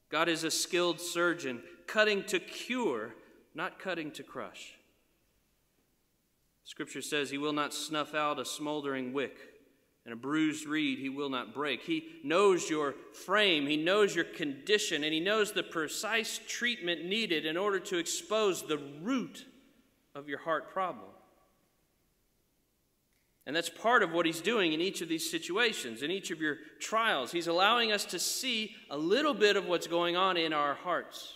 God 0.08 0.28
is 0.28 0.44
a 0.44 0.50
skilled 0.50 1.00
surgeon, 1.00 1.62
cutting 1.86 2.24
to 2.24 2.38
cure 2.38 3.14
not 3.56 3.78
cutting 3.78 4.10
to 4.12 4.22
crush. 4.22 4.74
Scripture 6.64 7.00
says 7.00 7.30
he 7.30 7.38
will 7.38 7.54
not 7.54 7.72
snuff 7.72 8.14
out 8.14 8.38
a 8.38 8.44
smoldering 8.44 9.12
wick, 9.12 9.36
and 10.04 10.12
a 10.12 10.16
bruised 10.16 10.66
reed 10.66 10.98
he 10.98 11.08
will 11.08 11.30
not 11.30 11.54
break. 11.54 11.82
He 11.82 12.06
knows 12.22 12.68
your 12.68 12.94
frame, 13.24 13.66
he 13.66 13.78
knows 13.78 14.14
your 14.14 14.26
condition, 14.26 15.02
and 15.02 15.14
he 15.14 15.20
knows 15.20 15.52
the 15.52 15.62
precise 15.62 16.38
treatment 16.46 17.06
needed 17.06 17.46
in 17.46 17.56
order 17.56 17.80
to 17.80 17.96
expose 17.96 18.62
the 18.62 18.78
root 19.00 19.46
of 20.16 20.28
your 20.28 20.38
heart 20.38 20.72
problem. 20.72 21.10
And 23.46 23.54
that's 23.54 23.68
part 23.68 24.02
of 24.02 24.10
what 24.10 24.26
he's 24.26 24.40
doing 24.40 24.72
in 24.72 24.80
each 24.80 25.02
of 25.02 25.08
these 25.08 25.30
situations, 25.30 26.02
in 26.02 26.10
each 26.10 26.32
of 26.32 26.40
your 26.40 26.56
trials. 26.80 27.30
He's 27.30 27.46
allowing 27.46 27.92
us 27.92 28.04
to 28.06 28.18
see 28.18 28.74
a 28.90 28.96
little 28.96 29.34
bit 29.34 29.56
of 29.56 29.66
what's 29.66 29.86
going 29.86 30.16
on 30.16 30.36
in 30.36 30.52
our 30.52 30.74
hearts. 30.74 31.34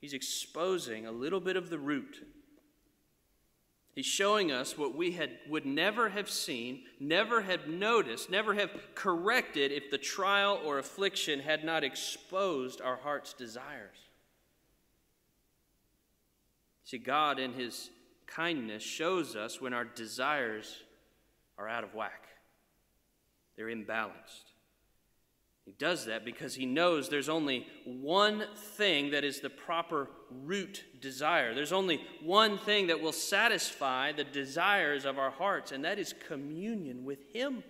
He's 0.00 0.12
exposing 0.12 1.06
a 1.06 1.12
little 1.12 1.40
bit 1.40 1.56
of 1.56 1.70
the 1.70 1.78
root. 1.78 2.24
He's 3.94 4.06
showing 4.06 4.52
us 4.52 4.78
what 4.78 4.94
we 4.94 5.12
had, 5.12 5.30
would 5.48 5.66
never 5.66 6.10
have 6.10 6.30
seen, 6.30 6.82
never 7.00 7.42
have 7.42 7.66
noticed, 7.66 8.30
never 8.30 8.54
have 8.54 8.70
corrected 8.94 9.72
if 9.72 9.90
the 9.90 9.98
trial 9.98 10.60
or 10.64 10.78
affliction 10.78 11.40
had 11.40 11.64
not 11.64 11.84
exposed 11.84 12.80
our 12.80 12.96
heart's 12.96 13.32
desires. 13.32 13.96
See, 16.84 16.98
God, 16.98 17.38
in 17.38 17.52
His 17.52 17.90
kindness, 18.26 18.82
shows 18.82 19.36
us 19.36 19.60
when 19.60 19.72
our 19.72 19.84
desires 19.84 20.82
are 21.58 21.68
out 21.68 21.84
of 21.84 21.94
whack, 21.94 22.26
they're 23.56 23.66
imbalanced. 23.66 24.52
He 25.64 25.72
does 25.72 26.06
that 26.06 26.24
because 26.24 26.56
he 26.56 26.66
knows 26.66 27.08
there's 27.08 27.28
only 27.28 27.66
one 27.84 28.44
thing 28.76 29.12
that 29.12 29.22
is 29.22 29.40
the 29.40 29.50
proper 29.50 30.10
root 30.28 30.82
desire. 31.00 31.54
There's 31.54 31.72
only 31.72 32.00
one 32.20 32.58
thing 32.58 32.88
that 32.88 33.00
will 33.00 33.12
satisfy 33.12 34.10
the 34.10 34.24
desires 34.24 35.04
of 35.04 35.18
our 35.18 35.30
hearts, 35.30 35.70
and 35.70 35.84
that 35.84 36.00
is 36.00 36.14
communion 36.26 37.04
with 37.04 37.20
Him. 37.32 37.62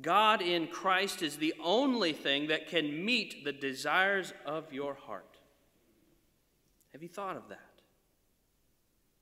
God 0.00 0.42
in 0.42 0.66
Christ 0.66 1.22
is 1.22 1.36
the 1.36 1.54
only 1.62 2.12
thing 2.12 2.48
that 2.48 2.68
can 2.68 3.04
meet 3.04 3.44
the 3.44 3.52
desires 3.52 4.32
of 4.44 4.72
your 4.72 4.94
heart. 4.94 5.29
Have 6.92 7.02
you 7.02 7.08
thought 7.08 7.36
of 7.36 7.48
that? 7.48 7.58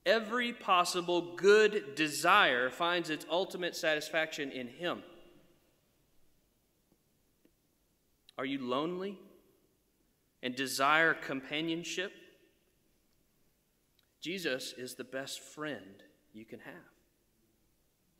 Every 0.07 0.53
possible 0.53 1.35
good 1.37 1.95
desire 1.95 2.71
finds 2.71 3.11
its 3.11 3.27
ultimate 3.31 3.77
satisfaction 3.77 4.51
in 4.51 4.69
Him. 4.69 5.03
Are 8.39 8.47
you 8.47 8.65
lonely 8.65 9.19
and 10.43 10.55
desire 10.55 11.13
companionship? 11.13 12.13
Jesus 14.21 14.73
is 14.79 14.95
the 14.95 15.05
best 15.05 15.41
friend 15.41 16.03
you 16.33 16.45
can 16.45 16.61
have. 16.61 16.75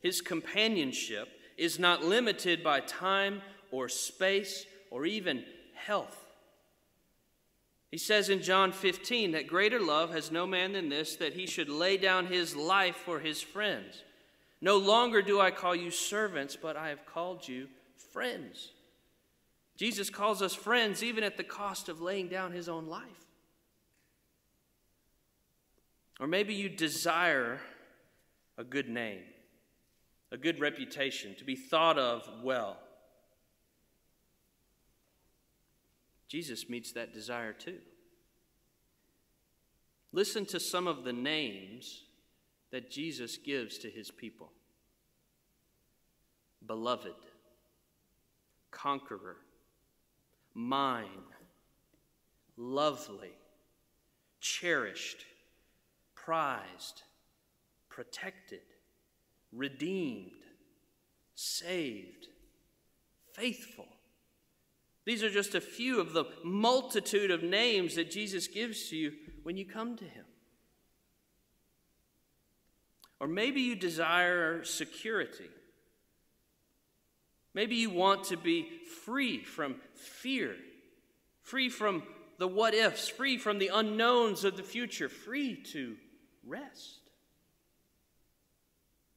His 0.01 0.21
companionship 0.21 1.27
is 1.57 1.79
not 1.79 2.03
limited 2.03 2.63
by 2.63 2.81
time 2.81 3.41
or 3.71 3.89
space 3.89 4.65
or 4.91 5.05
even 5.05 5.43
health. 5.73 6.28
He 7.91 7.97
says 7.97 8.29
in 8.29 8.41
John 8.41 8.71
15 8.71 9.31
that 9.31 9.47
greater 9.47 9.79
love 9.79 10.11
has 10.13 10.31
no 10.31 10.45
man 10.45 10.73
than 10.73 10.89
this, 10.89 11.15
that 11.15 11.33
he 11.33 11.47
should 11.47 11.69
lay 11.69 11.97
down 11.97 12.27
his 12.27 12.55
life 12.55 12.95
for 12.95 13.19
his 13.19 13.41
friends. 13.41 14.03
No 14.61 14.77
longer 14.77 15.21
do 15.21 15.39
I 15.39 15.51
call 15.51 15.75
you 15.75 15.89
servants, 15.89 16.55
but 16.55 16.77
I 16.77 16.89
have 16.89 17.05
called 17.05 17.47
you 17.47 17.67
friends. 18.13 18.71
Jesus 19.75 20.09
calls 20.09 20.41
us 20.41 20.53
friends 20.53 21.03
even 21.03 21.23
at 21.23 21.37
the 21.37 21.43
cost 21.43 21.89
of 21.89 22.01
laying 22.01 22.27
down 22.27 22.51
his 22.51 22.67
own 22.67 22.87
life. 22.87 23.25
Or 26.19 26.27
maybe 26.27 26.53
you 26.53 26.67
desire 26.67 27.61
a 28.57 28.63
good 28.63 28.89
name, 28.89 29.21
a 30.31 30.37
good 30.37 30.59
reputation, 30.59 31.33
to 31.35 31.45
be 31.45 31.55
thought 31.55 31.97
of 31.97 32.29
well. 32.43 32.77
Jesus 36.29 36.69
meets 36.69 36.91
that 36.91 37.13
desire 37.13 37.53
too. 37.53 37.79
Listen 40.11 40.45
to 40.45 40.59
some 40.59 40.87
of 40.87 41.03
the 41.03 41.11
names 41.11 42.03
that 42.71 42.91
Jesus 42.91 43.35
gives 43.37 43.79
to 43.79 43.89
his 43.89 44.11
people 44.11 44.51
Beloved, 46.65 47.15
Conqueror, 48.69 49.37
Mine, 50.53 51.07
Lovely, 52.57 53.33
Cherished, 54.39 55.25
Prized, 56.15 57.03
Protected, 57.89 58.61
Redeemed, 59.51 60.43
Saved, 61.33 62.27
Faithful. 63.33 63.87
These 65.05 65.23
are 65.23 65.29
just 65.29 65.55
a 65.55 65.61
few 65.61 65.99
of 65.99 66.13
the 66.13 66.25
multitude 66.43 67.31
of 67.31 67.41
names 67.41 67.95
that 67.95 68.11
Jesus 68.11 68.47
gives 68.47 68.89
to 68.89 68.95
you 68.95 69.13
when 69.43 69.57
you 69.57 69.65
come 69.65 69.95
to 69.97 70.05
Him. 70.05 70.25
Or 73.19 73.27
maybe 73.27 73.61
you 73.61 73.75
desire 73.75 74.63
security. 74.63 75.49
Maybe 77.53 77.75
you 77.75 77.89
want 77.89 78.25
to 78.25 78.37
be 78.37 78.69
free 79.03 79.43
from 79.43 79.75
fear, 79.95 80.55
free 81.41 81.69
from 81.69 82.03
the 82.37 82.47
what 82.47 82.73
ifs, 82.73 83.09
free 83.09 83.37
from 83.37 83.59
the 83.59 83.71
unknowns 83.73 84.43
of 84.43 84.55
the 84.55 84.63
future, 84.63 85.09
free 85.09 85.55
to 85.73 85.97
rest. 86.45 86.99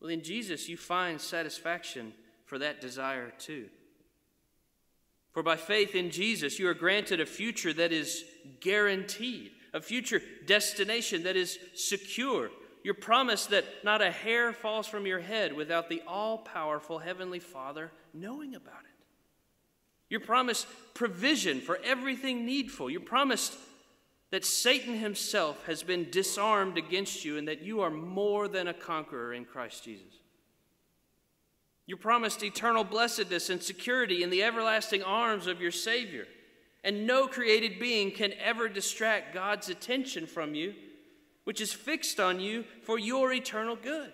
Well, 0.01 0.11
in 0.11 0.25
Jesus, 0.25 0.69
you 0.69 0.77
find 0.77 1.21
satisfaction 1.21 2.12
for 2.45 2.59
that 2.59 2.81
desire 2.81 3.33
too. 3.39 3.69
For 5.33 5.43
by 5.43 5.57
faith 5.57 5.95
in 5.95 6.11
Jesus, 6.11 6.59
you 6.59 6.69
are 6.69 6.75
granted 6.75 7.21
a 7.21 7.27
future 7.27 7.73
that 7.73 7.91
is 7.93 8.25
guaranteed, 8.61 9.53
a 9.73 9.81
future 9.81 10.21
destination 10.47 11.23
that 11.23 11.37
is 11.37 11.59
secure. 11.75 12.51
You're 12.85 12.95
promised 12.95 13.51
that 13.51 13.65
not 13.83 14.03
a 14.03 14.11
hair 14.11 14.53
falls 14.53 14.87
from 14.87 15.07
your 15.07 15.21
head 15.21 15.53
without 15.55 15.89
the 15.89 16.03
all 16.07 16.39
powerful 16.39 16.99
Heavenly 16.99 17.39
Father 17.39 17.91
knowing 18.12 18.55
about 18.55 18.81
it. 18.85 19.05
You're 20.11 20.21
promised 20.21 20.67
provision 20.93 21.61
for 21.61 21.79
everything 21.83 22.45
needful. 22.45 22.91
You're 22.91 23.01
promised 23.01 23.55
that 24.31 24.45
Satan 24.45 24.99
himself 24.99 25.65
has 25.67 25.83
been 25.83 26.11
disarmed 26.11 26.77
against 26.77 27.25
you 27.25 27.39
and 27.39 27.49
that 27.49 27.62
you 27.62 27.81
are 27.81 27.91
more 27.91 28.49
than 28.49 28.69
a 28.69 28.75
conqueror 28.75 29.33
in 29.33 29.47
Christ 29.47 29.85
Jesus. 29.85 30.22
You're 31.87 31.99
promised 31.99 32.43
eternal 32.43 32.85
blessedness 32.85 33.51
and 33.51 33.62
security 33.62 34.23
in 34.23 34.31
the 34.31 34.43
everlasting 34.43 35.03
arms 35.03 35.47
of 35.47 35.61
your 35.61 35.73
Savior. 35.73 36.27
And 36.85 37.07
no 37.07 37.27
created 37.27 37.79
being 37.79 38.11
can 38.11 38.33
ever 38.43 38.69
distract 38.69 39.35
God's 39.35 39.69
attention 39.69 40.27
from 40.27 40.55
you, 40.55 40.75
which 41.45 41.61
is 41.61 41.73
fixed 41.73 42.19
on 42.21 42.41
you 42.41 42.65
for 42.83 42.99
your 42.99 43.33
eternal 43.33 43.77
good. 43.77 44.12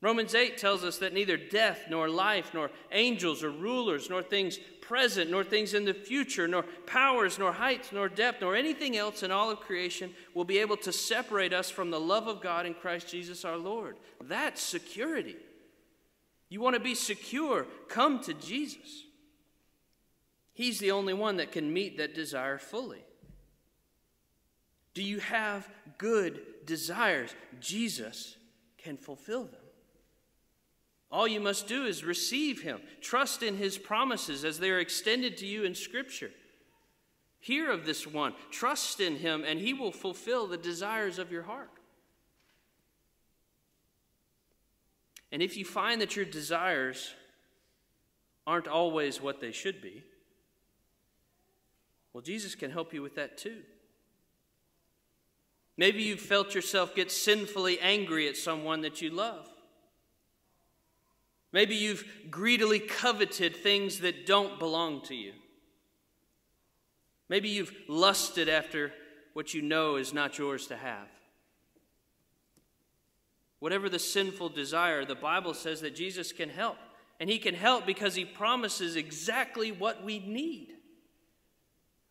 Romans 0.00 0.34
8 0.34 0.58
tells 0.58 0.82
us 0.82 0.98
that 0.98 1.14
neither 1.14 1.36
death, 1.36 1.84
nor 1.88 2.08
life, 2.08 2.52
nor 2.52 2.72
angels, 2.90 3.44
or 3.44 3.50
rulers, 3.50 4.10
nor 4.10 4.20
things 4.20 4.58
present, 4.80 5.30
nor 5.30 5.44
things 5.44 5.74
in 5.74 5.84
the 5.84 5.94
future, 5.94 6.48
nor 6.48 6.64
powers, 6.86 7.38
nor 7.38 7.52
heights, 7.52 7.92
nor 7.92 8.08
depth, 8.08 8.40
nor 8.40 8.56
anything 8.56 8.96
else 8.96 9.22
in 9.22 9.30
all 9.30 9.48
of 9.48 9.60
creation 9.60 10.12
will 10.34 10.44
be 10.44 10.58
able 10.58 10.76
to 10.76 10.92
separate 10.92 11.52
us 11.52 11.70
from 11.70 11.92
the 11.92 12.00
love 12.00 12.26
of 12.26 12.40
God 12.40 12.66
in 12.66 12.74
Christ 12.74 13.08
Jesus 13.08 13.44
our 13.44 13.56
Lord. 13.56 13.96
That's 14.20 14.60
security. 14.60 15.36
You 16.52 16.60
want 16.60 16.74
to 16.74 16.80
be 16.80 16.94
secure? 16.94 17.66
Come 17.88 18.20
to 18.24 18.34
Jesus. 18.34 19.04
He's 20.52 20.78
the 20.80 20.90
only 20.90 21.14
one 21.14 21.38
that 21.38 21.50
can 21.50 21.72
meet 21.72 21.96
that 21.96 22.14
desire 22.14 22.58
fully. 22.58 23.02
Do 24.92 25.02
you 25.02 25.18
have 25.20 25.66
good 25.96 26.42
desires? 26.66 27.34
Jesus 27.58 28.36
can 28.76 28.98
fulfill 28.98 29.44
them. 29.44 29.62
All 31.10 31.26
you 31.26 31.40
must 31.40 31.68
do 31.68 31.86
is 31.86 32.04
receive 32.04 32.60
Him, 32.60 32.82
trust 33.00 33.42
in 33.42 33.56
His 33.56 33.78
promises 33.78 34.44
as 34.44 34.58
they 34.58 34.68
are 34.68 34.78
extended 34.78 35.38
to 35.38 35.46
you 35.46 35.64
in 35.64 35.74
Scripture. 35.74 36.32
Hear 37.40 37.70
of 37.70 37.86
this 37.86 38.06
one, 38.06 38.34
trust 38.50 39.00
in 39.00 39.16
Him, 39.16 39.42
and 39.46 39.58
He 39.58 39.72
will 39.72 39.90
fulfill 39.90 40.46
the 40.46 40.58
desires 40.58 41.18
of 41.18 41.32
your 41.32 41.44
heart. 41.44 41.70
And 45.32 45.42
if 45.42 45.56
you 45.56 45.64
find 45.64 46.00
that 46.02 46.14
your 46.14 46.26
desires 46.26 47.14
aren't 48.46 48.68
always 48.68 49.20
what 49.20 49.40
they 49.40 49.50
should 49.50 49.80
be, 49.80 50.04
well, 52.12 52.20
Jesus 52.20 52.54
can 52.54 52.70
help 52.70 52.92
you 52.92 53.00
with 53.00 53.14
that 53.14 53.38
too. 53.38 53.62
Maybe 55.78 56.02
you've 56.02 56.20
felt 56.20 56.54
yourself 56.54 56.94
get 56.94 57.10
sinfully 57.10 57.80
angry 57.80 58.28
at 58.28 58.36
someone 58.36 58.82
that 58.82 59.00
you 59.00 59.08
love. 59.08 59.48
Maybe 61.50 61.74
you've 61.76 62.04
greedily 62.30 62.78
coveted 62.78 63.56
things 63.56 64.00
that 64.00 64.26
don't 64.26 64.58
belong 64.58 65.00
to 65.04 65.14
you. 65.14 65.32
Maybe 67.30 67.48
you've 67.48 67.74
lusted 67.88 68.50
after 68.50 68.92
what 69.32 69.54
you 69.54 69.62
know 69.62 69.96
is 69.96 70.12
not 70.12 70.36
yours 70.38 70.66
to 70.66 70.76
have. 70.76 71.08
Whatever 73.62 73.88
the 73.88 74.00
sinful 74.00 74.48
desire, 74.48 75.04
the 75.04 75.14
Bible 75.14 75.54
says 75.54 75.82
that 75.82 75.94
Jesus 75.94 76.32
can 76.32 76.48
help. 76.48 76.78
And 77.20 77.30
He 77.30 77.38
can 77.38 77.54
help 77.54 77.86
because 77.86 78.16
He 78.16 78.24
promises 78.24 78.96
exactly 78.96 79.70
what 79.70 80.02
we 80.02 80.18
need. 80.18 80.70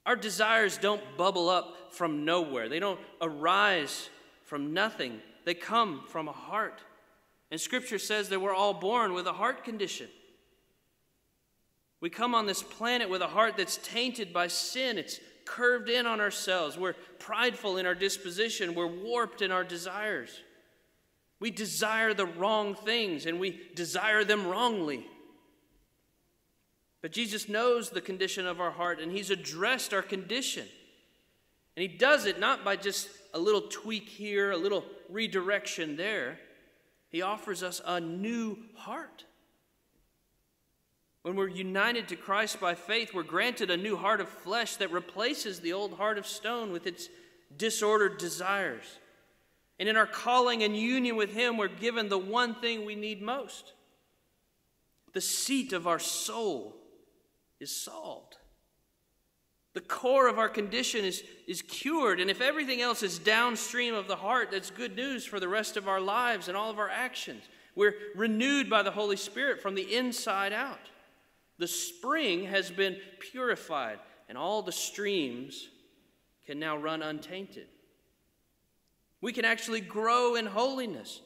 Our 0.06 0.16
desires 0.16 0.78
don't 0.78 1.02
bubble 1.18 1.50
up 1.50 1.92
from 1.92 2.24
nowhere, 2.24 2.70
they 2.70 2.80
don't 2.80 3.02
arise 3.22 4.10
from 4.46 4.74
nothing, 4.74 5.20
they 5.44 5.54
come 5.54 6.04
from 6.08 6.30
a 6.30 6.32
heart. 6.32 6.80
And 7.52 7.60
Scripture 7.60 8.00
says 8.00 8.30
that 8.30 8.40
we're 8.40 8.56
all 8.56 8.74
born 8.74 9.12
with 9.12 9.28
a 9.28 9.34
heart 9.34 9.66
condition. 9.66 10.08
We 12.00 12.10
come 12.10 12.34
on 12.34 12.46
this 12.46 12.64
planet 12.64 13.10
with 13.10 13.22
a 13.22 13.28
heart 13.28 13.58
that's 13.58 13.76
tainted 13.76 14.32
by 14.32 14.48
sin. 14.48 14.98
It's 14.98 15.20
curved 15.44 15.90
in 15.90 16.08
on 16.08 16.22
ourselves. 16.22 16.78
We're 16.78 16.96
prideful 17.20 17.76
in 17.76 17.86
our 17.86 17.94
disposition. 17.94 18.74
We're 18.74 18.88
warped 18.88 19.42
in 19.42 19.52
our 19.52 19.66
desires. 19.66 20.32
We 21.42 21.50
desire 21.50 22.14
the 22.14 22.28
wrong 22.28 22.76
things 22.76 23.26
and 23.26 23.40
we 23.40 23.60
desire 23.74 24.24
them 24.24 24.46
wrongly. 24.46 25.08
But 27.02 27.12
Jesus 27.12 27.50
knows 27.50 27.90
the 27.90 28.00
condition 28.00 28.46
of 28.46 28.62
our 28.62 28.70
heart 28.70 29.02
and 29.02 29.12
He's 29.12 29.32
addressed 29.32 29.92
our 29.92 30.04
condition. 30.04 30.68
And 31.76 31.82
He 31.82 31.98
does 31.98 32.28
it 32.28 32.40
not 32.40 32.64
by 32.64 32.76
just 32.76 33.10
a 33.34 33.40
little 33.40 33.64
tweak 33.64 34.08
here, 34.08 34.52
a 34.52 34.58
little 34.58 34.86
redirection 35.10 35.98
there. 35.98 36.38
He 37.10 37.24
offers 37.24 37.64
us 37.64 37.82
a 37.84 38.00
new 38.00 38.60
heart. 38.76 39.26
When 41.24 41.36
we're 41.36 41.48
united 41.48 42.08
to 42.10 42.16
Christ 42.16 42.60
by 42.60 42.76
faith, 42.76 43.16
we're 43.16 43.24
granted 43.24 43.72
a 43.72 43.78
new 43.78 43.96
heart 43.96 44.22
of 44.22 44.30
flesh 44.30 44.76
that 44.76 44.92
replaces 44.92 45.60
the 45.60 45.74
old 45.74 45.94
heart 45.96 46.20
of 46.20 46.28
stone 46.28 46.72
with 46.72 46.86
its 46.86 47.10
disordered 47.58 48.20
desires. 48.20 49.00
And 49.82 49.90
in 49.90 49.98
our 49.98 50.06
calling 50.06 50.62
and 50.62 50.78
union 50.78 51.16
with 51.16 51.34
Him, 51.34 51.58
we're 51.58 51.68
given 51.68 52.08
the 52.08 52.16
one 52.16 52.54
thing 52.54 52.86
we 52.86 52.94
need 52.94 53.20
most. 53.20 53.74
The 55.14 55.22
seat 55.22 55.74
of 55.74 55.88
our 55.88 55.98
soul 55.98 56.76
is 57.60 57.76
solved. 57.76 58.38
The 59.74 59.82
core 59.82 60.28
of 60.28 60.38
our 60.38 60.50
condition 60.50 61.04
is, 61.04 61.24
is 61.48 61.64
cured. 61.64 62.20
And 62.20 62.30
if 62.30 62.42
everything 62.42 62.80
else 62.80 63.02
is 63.02 63.18
downstream 63.18 63.96
of 63.96 64.08
the 64.08 64.18
heart, 64.18 64.52
that's 64.52 64.70
good 64.70 64.96
news 64.96 65.26
for 65.26 65.40
the 65.40 65.48
rest 65.48 65.78
of 65.78 65.88
our 65.88 66.00
lives 66.00 66.48
and 66.48 66.56
all 66.56 66.70
of 66.70 66.78
our 66.78 66.90
actions. 66.90 67.42
We're 67.74 67.96
renewed 68.14 68.70
by 68.70 68.84
the 68.84 68.92
Holy 68.92 69.18
Spirit 69.18 69.64
from 69.64 69.74
the 69.74 69.96
inside 69.96 70.54
out. 70.54 70.92
The 71.58 71.68
spring 71.68 72.44
has 72.44 72.70
been 72.70 72.98
purified, 73.20 73.98
and 74.30 74.38
all 74.38 74.62
the 74.62 74.72
streams 74.72 75.70
can 76.46 76.60
now 76.60 76.78
run 76.78 77.02
untainted. 77.02 77.66
We 79.22 79.34
can 79.34 79.46
actually 79.46 79.82
grow 79.82 80.36
in 80.36 80.48
holiness. 80.48 81.22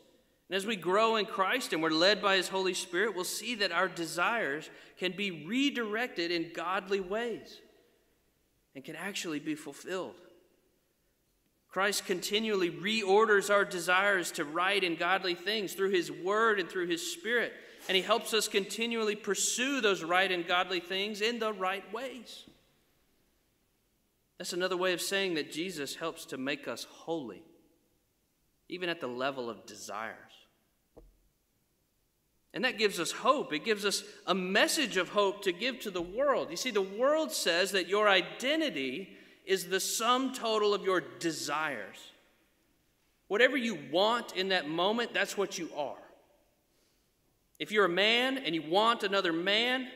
And 0.50 0.56
as 0.56 0.66
we 0.66 0.76
grow 0.76 1.16
in 1.16 1.26
Christ 1.26 1.74
and 1.74 1.82
we're 1.82 1.90
led 1.90 2.22
by 2.22 2.36
His 2.36 2.50
Holy 2.50 2.74
Spirit, 2.74 3.16
we'll 3.16 3.24
see 3.24 3.56
that 3.56 3.72
our 3.72 3.88
desires 3.88 4.70
can 5.00 5.14
be 5.14 5.46
redirected 5.46 6.30
in 6.30 6.52
godly 6.54 7.00
ways 7.00 7.60
and 8.76 8.84
can 8.84 8.96
actually 8.96 9.40
be 9.40 9.56
fulfilled. 9.56 10.16
Christ 11.70 12.06
continually 12.06 12.70
reorders 12.70 13.54
our 13.54 13.66
desires 13.66 14.32
to 14.34 14.46
right 14.46 14.82
and 14.84 14.98
godly 14.98 15.36
things 15.36 15.74
through 15.74 15.90
His 15.90 16.12
Word 16.12 16.60
and 16.60 16.70
through 16.70 16.88
His 16.88 17.12
Spirit. 17.12 17.54
And 17.88 17.96
He 17.96 18.02
helps 18.02 18.34
us 18.34 18.48
continually 18.48 19.16
pursue 19.16 19.82
those 19.82 20.04
right 20.04 20.32
and 20.32 20.48
godly 20.48 20.80
things 20.80 21.22
in 21.22 21.40
the 21.40 21.54
right 21.54 21.92
ways. 21.94 22.44
That's 24.38 24.54
another 24.54 24.78
way 24.78 24.94
of 24.94 25.02
saying 25.02 25.36
that 25.36 25.52
Jesus 25.52 25.96
helps 25.96 26.26
to 26.26 26.38
make 26.38 26.68
us 26.68 26.86
holy. 26.90 27.44
Even 28.70 28.90
at 28.90 29.02
the 29.02 29.08
level 29.08 29.50
of 29.50 29.66
desires. 29.66 30.18
And 32.54 32.64
that 32.64 32.78
gives 32.78 33.00
us 33.02 33.12
hope. 33.12 33.52
It 33.52 33.66
gives 33.66 33.84
us 33.84 34.04
a 34.26 34.34
message 34.34 34.96
of 34.96 35.10
hope 35.10 35.44
to 35.44 35.52
give 35.52 35.82
to 35.82 35.92
the 35.92 36.02
world. 36.02 36.50
You 36.50 36.56
see, 36.56 36.72
the 36.72 36.82
world 36.82 37.34
says 37.34 37.72
that 37.72 37.90
your 37.90 38.08
identity 38.08 39.10
is 39.46 39.68
the 39.68 39.80
sum 39.82 40.34
total 40.34 40.74
of 40.74 40.84
your 40.84 41.02
desires. 41.20 41.98
Whatever 43.28 43.58
you 43.58 43.78
want 43.92 44.38
in 44.38 44.50
that 44.50 44.70
moment, 44.70 45.14
that's 45.14 45.38
what 45.38 45.58
you 45.58 45.70
are. 45.76 45.98
If 47.60 47.72
you're 47.72 47.86
a 47.86 47.90
man 47.90 48.38
and 48.38 48.56
you 48.56 48.62
want 48.62 49.04
another 49.04 49.34
man, 49.34 49.88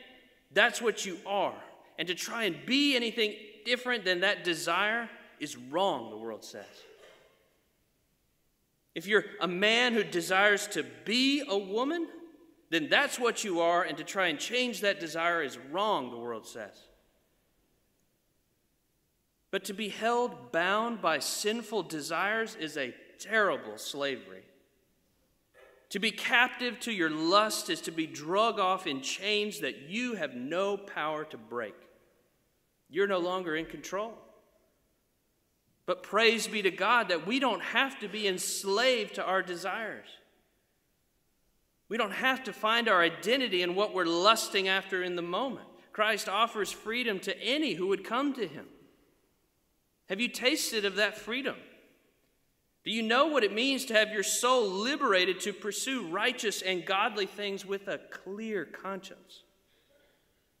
that's 0.52 0.82
what 0.82 1.06
you 1.06 1.18
are. 1.26 1.54
And 1.98 2.08
to 2.08 2.14
try 2.14 2.44
and 2.44 2.56
be 2.66 2.94
anything 2.94 3.34
different 3.64 4.04
than 4.04 4.20
that 4.20 4.44
desire 4.44 5.08
is 5.38 5.56
wrong, 5.56 6.10
the 6.10 6.16
world 6.16 6.44
says. 6.44 6.64
If 8.94 9.06
you're 9.06 9.24
a 9.40 9.48
man 9.48 9.94
who 9.94 10.02
desires 10.02 10.66
to 10.68 10.84
be 11.04 11.42
a 11.48 11.56
woman, 11.56 12.08
then 12.70 12.88
that's 12.88 13.18
what 13.18 13.44
you 13.44 13.60
are, 13.60 13.82
and 13.82 13.96
to 13.98 14.04
try 14.04 14.28
and 14.28 14.38
change 14.38 14.80
that 14.80 15.00
desire 15.00 15.42
is 15.42 15.58
wrong, 15.70 16.10
the 16.10 16.18
world 16.18 16.46
says. 16.46 16.74
But 19.50 19.64
to 19.64 19.72
be 19.72 19.88
held 19.88 20.52
bound 20.52 21.02
by 21.02 21.18
sinful 21.18 21.84
desires 21.84 22.56
is 22.58 22.76
a 22.76 22.94
terrible 23.18 23.76
slavery. 23.76 24.44
To 25.90 25.98
be 25.98 26.12
captive 26.12 26.78
to 26.80 26.92
your 26.92 27.10
lust 27.10 27.68
is 27.68 27.80
to 27.82 27.90
be 27.90 28.06
drug 28.06 28.60
off 28.60 28.86
in 28.86 29.00
chains 29.00 29.58
that 29.60 29.88
you 29.88 30.14
have 30.14 30.34
no 30.36 30.76
power 30.76 31.24
to 31.24 31.36
break. 31.36 31.74
You're 32.88 33.08
no 33.08 33.18
longer 33.18 33.56
in 33.56 33.66
control. 33.66 34.14
But 35.90 36.04
praise 36.04 36.46
be 36.46 36.62
to 36.62 36.70
God 36.70 37.08
that 37.08 37.26
we 37.26 37.40
don't 37.40 37.62
have 37.62 37.98
to 37.98 38.06
be 38.06 38.28
enslaved 38.28 39.16
to 39.16 39.24
our 39.24 39.42
desires. 39.42 40.06
We 41.88 41.96
don't 41.96 42.12
have 42.12 42.44
to 42.44 42.52
find 42.52 42.88
our 42.88 43.02
identity 43.02 43.60
in 43.62 43.74
what 43.74 43.92
we're 43.92 44.04
lusting 44.04 44.68
after 44.68 45.02
in 45.02 45.16
the 45.16 45.22
moment. 45.22 45.66
Christ 45.92 46.28
offers 46.28 46.70
freedom 46.70 47.18
to 47.18 47.36
any 47.42 47.74
who 47.74 47.88
would 47.88 48.04
come 48.04 48.32
to 48.34 48.46
him. 48.46 48.66
Have 50.08 50.20
you 50.20 50.28
tasted 50.28 50.84
of 50.84 50.94
that 50.94 51.18
freedom? 51.18 51.56
Do 52.84 52.92
you 52.92 53.02
know 53.02 53.26
what 53.26 53.42
it 53.42 53.52
means 53.52 53.84
to 53.86 53.94
have 53.94 54.12
your 54.12 54.22
soul 54.22 54.70
liberated 54.70 55.40
to 55.40 55.52
pursue 55.52 56.06
righteous 56.06 56.62
and 56.62 56.86
godly 56.86 57.26
things 57.26 57.66
with 57.66 57.88
a 57.88 57.98
clear 57.98 58.64
conscience? 58.64 59.42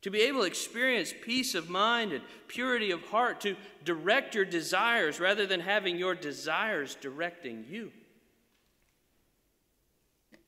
To 0.02 0.10
be 0.10 0.22
able 0.22 0.40
to 0.40 0.46
experience 0.46 1.12
peace 1.22 1.54
of 1.54 1.68
mind 1.68 2.12
and 2.12 2.24
purity 2.48 2.90
of 2.90 3.02
heart, 3.04 3.42
to 3.42 3.56
direct 3.84 4.34
your 4.34 4.46
desires 4.46 5.20
rather 5.20 5.46
than 5.46 5.60
having 5.60 5.98
your 5.98 6.14
desires 6.14 6.96
directing 7.00 7.66
you. 7.68 7.92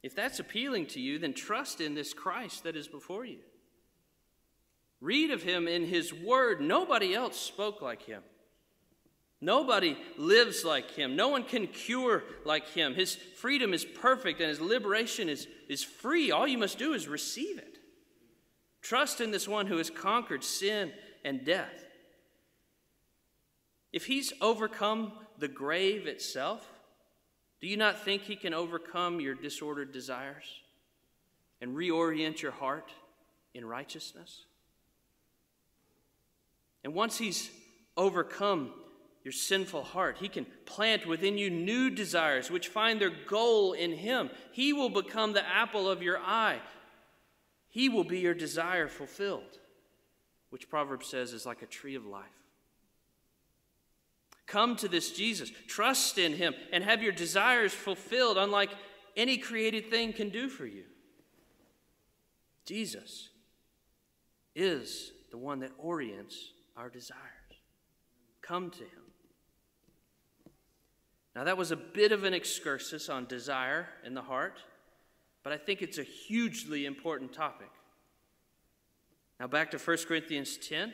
If 0.03 0.15
that's 0.15 0.41
appealing 0.41 0.87
to 0.87 1.01
you, 1.01 1.19
then 1.19 1.33
trust 1.33 1.81
in 1.81 1.95
this 1.95 2.13
Christ 2.13 2.65
that 2.65 2.77
is 2.77 2.89
before 2.89 3.25
you. 3.25 3.39
Read 5.01 5.31
of 5.31 5.43
him 5.43 5.69
in 5.69 5.85
his 5.85 6.15
word. 6.15 6.61
Nobody 6.61 7.15
else 7.15 7.39
spoke 7.39 7.83
like 7.83 8.03
him. 8.03 8.23
Nobody 9.41 9.99
lives 10.17 10.65
like 10.65 10.93
him. 10.93 11.17
No 11.17 11.29
one 11.29 11.43
can 11.43 11.67
cure 11.67 12.23
like 12.45 12.69
him. 12.69 12.95
His 12.95 13.17
freedom 13.17 13.75
is 13.75 13.85
perfect 13.85 14.41
and 14.41 14.49
his 14.49 14.61
liberation 14.61 15.29
is, 15.29 15.49
is 15.69 15.83
free. 15.83 16.31
All 16.31 16.47
you 16.47 16.59
must 16.59 16.79
do 16.79 16.95
is 16.95 17.09
receive 17.09 17.59
it. 17.59 17.72
Trust 18.83 19.21
in 19.21 19.31
this 19.31 19.49
one 19.49 19.67
who 19.67 19.79
has 19.79 19.89
conquered 19.89 20.45
sin 20.45 20.93
and 21.25 21.45
death. 21.45 21.87
If 23.93 24.07
he's 24.07 24.33
overcome 24.41 25.13
the 25.39 25.49
grave 25.49 26.07
itself, 26.07 26.69
do 27.63 27.69
you 27.69 27.77
not 27.77 28.05
think 28.05 28.23
He 28.23 28.35
can 28.35 28.53
overcome 28.53 29.21
your 29.21 29.37
disordered 29.37 29.93
desires 29.93 30.45
and 31.61 31.77
reorient 31.77 32.43
your 32.43 32.51
heart 32.51 32.91
in 33.55 33.65
righteousness? 33.65 34.45
And 36.83 36.93
once 36.93 37.17
He's 37.17 37.51
overcome 37.97 38.73
your 39.23 39.31
sinful 39.31 39.85
heart, 39.85 40.17
He 40.19 40.29
can 40.29 40.45
plant 40.67 41.07
within 41.07 41.39
you 41.39 41.51
new 41.51 41.89
desires 41.89 42.51
which 42.51 42.67
find 42.67 43.01
their 43.01 43.13
goal 43.29 43.75
in 43.75 43.93
Him. 43.93 44.31
He 44.51 44.73
will 44.73 44.91
become 44.91 45.33
the 45.33 45.47
apple 45.47 45.89
of 45.89 46.03
your 46.03 46.19
eye. 46.19 46.59
He 47.73 47.89
will 47.89 48.05
be 48.05 48.19
your 48.19 48.35
desire 48.35 48.87
fulfilled, 48.87 49.59
which 50.51 50.69
Proverbs 50.69 51.09
says 51.09 51.33
is 51.33 51.47
like 51.47 51.63
a 51.63 51.67
tree 51.67 51.95
of 51.95 52.05
life. 52.05 52.27
Come 54.47 54.77
to 54.77 54.89
this 54.89 55.11
Jesus, 55.11 55.51
trust 55.67 56.19
in 56.19 56.35
him, 56.35 56.55
and 56.71 56.85
have 56.85 57.03
your 57.03 57.13
desires 57.13 57.73
fulfilled, 57.73 58.37
unlike 58.37 58.69
any 59.17 59.39
created 59.39 59.89
thing 59.89 60.13
can 60.13 60.29
do 60.29 60.51
for 60.51 60.67
you. 60.67 60.85
Jesus 62.67 63.31
is 64.55 65.13
the 65.31 65.39
one 65.39 65.61
that 65.61 65.73
orients 65.79 66.53
our 66.77 66.91
desires. 66.91 67.21
Come 68.43 68.69
to 68.69 68.81
him. 68.81 69.13
Now, 71.35 71.45
that 71.45 71.57
was 71.57 71.71
a 71.71 71.77
bit 71.77 72.13
of 72.13 72.25
an 72.25 72.35
excursus 72.35 73.09
on 73.09 73.25
desire 73.25 73.89
in 74.05 74.13
the 74.13 74.21
heart, 74.21 74.61
but 75.43 75.53
I 75.53 75.57
think 75.57 75.83
it's 75.83 75.99
a 75.99 76.03
hugely 76.03 76.87
important 76.87 77.33
topic. 77.33 77.71
Now, 79.41 79.47
back 79.49 79.71
to 79.73 79.79
1 79.79 79.99
Corinthians 80.07 80.57
10. 80.57 80.93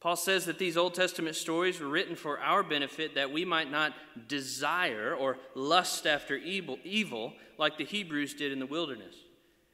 Paul 0.00 0.16
says 0.16 0.46
that 0.46 0.58
these 0.58 0.76
Old 0.76 0.94
Testament 0.94 1.36
stories 1.36 1.78
were 1.78 1.88
written 1.88 2.16
for 2.16 2.40
our 2.40 2.64
benefit 2.64 3.14
that 3.14 3.30
we 3.30 3.44
might 3.44 3.70
not 3.70 3.94
desire 4.26 5.14
or 5.14 5.38
lust 5.54 6.06
after 6.06 6.36
evil, 6.36 6.78
evil 6.82 7.32
like 7.56 7.78
the 7.78 7.84
Hebrews 7.84 8.34
did 8.34 8.50
in 8.50 8.58
the 8.58 8.66
wilderness. 8.66 9.14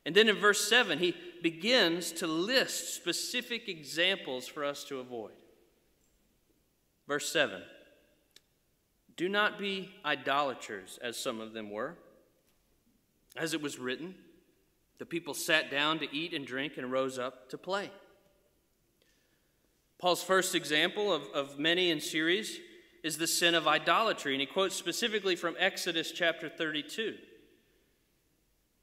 And 0.04 0.14
then 0.14 0.28
in 0.28 0.36
verse 0.36 0.68
7, 0.68 0.98
he 0.98 1.14
begins 1.42 2.12
to 2.12 2.26
list 2.26 2.94
specific 2.94 3.68
examples 3.68 4.46
for 4.46 4.64
us 4.64 4.84
to 4.84 5.00
avoid. 5.00 5.32
Verse 7.06 7.32
7 7.32 7.62
Do 9.16 9.28
not 9.28 9.58
be 9.58 9.90
idolaters, 10.04 10.98
as 11.02 11.16
some 11.16 11.40
of 11.40 11.54
them 11.54 11.70
were. 11.70 11.96
As 13.38 13.54
it 13.54 13.62
was 13.62 13.78
written, 13.78 14.14
the 14.98 15.06
people 15.06 15.32
sat 15.32 15.70
down 15.70 16.00
to 16.00 16.14
eat 16.14 16.34
and 16.34 16.44
drink 16.44 16.76
and 16.76 16.90
rose 16.90 17.18
up 17.18 17.48
to 17.50 17.58
play. 17.58 17.90
Paul's 19.98 20.22
first 20.22 20.54
example 20.54 21.12
of, 21.12 21.22
of 21.34 21.58
many 21.58 21.90
in 21.90 22.00
series 22.00 22.58
is 23.04 23.16
the 23.16 23.26
sin 23.26 23.54
of 23.54 23.68
idolatry, 23.68 24.34
and 24.34 24.40
he 24.40 24.46
quotes 24.46 24.74
specifically 24.74 25.36
from 25.36 25.54
Exodus 25.58 26.10
chapter 26.10 26.48
32. 26.48 27.14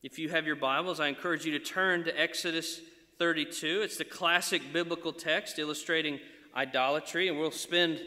If 0.03 0.19
you 0.19 0.29
have 0.29 0.45
your 0.45 0.55
Bibles, 0.55 0.99
I 0.99 1.07
encourage 1.07 1.45
you 1.45 1.51
to 1.57 1.63
turn 1.63 2.03
to 2.05 2.19
Exodus 2.19 2.79
32. 3.19 3.81
It's 3.81 3.97
the 3.97 4.05
classic 4.05 4.61
biblical 4.71 5.11
text 5.11 5.59
illustrating 5.59 6.19
idolatry, 6.55 7.27
and 7.27 7.37
we'll 7.37 7.51
spend 7.51 7.99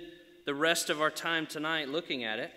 the 0.47 0.55
rest 0.55 0.89
of 0.89 1.03
our 1.03 1.11
time 1.11 1.47
tonight 1.47 1.89
looking 1.89 2.25
at 2.25 2.39
it. 2.39 2.53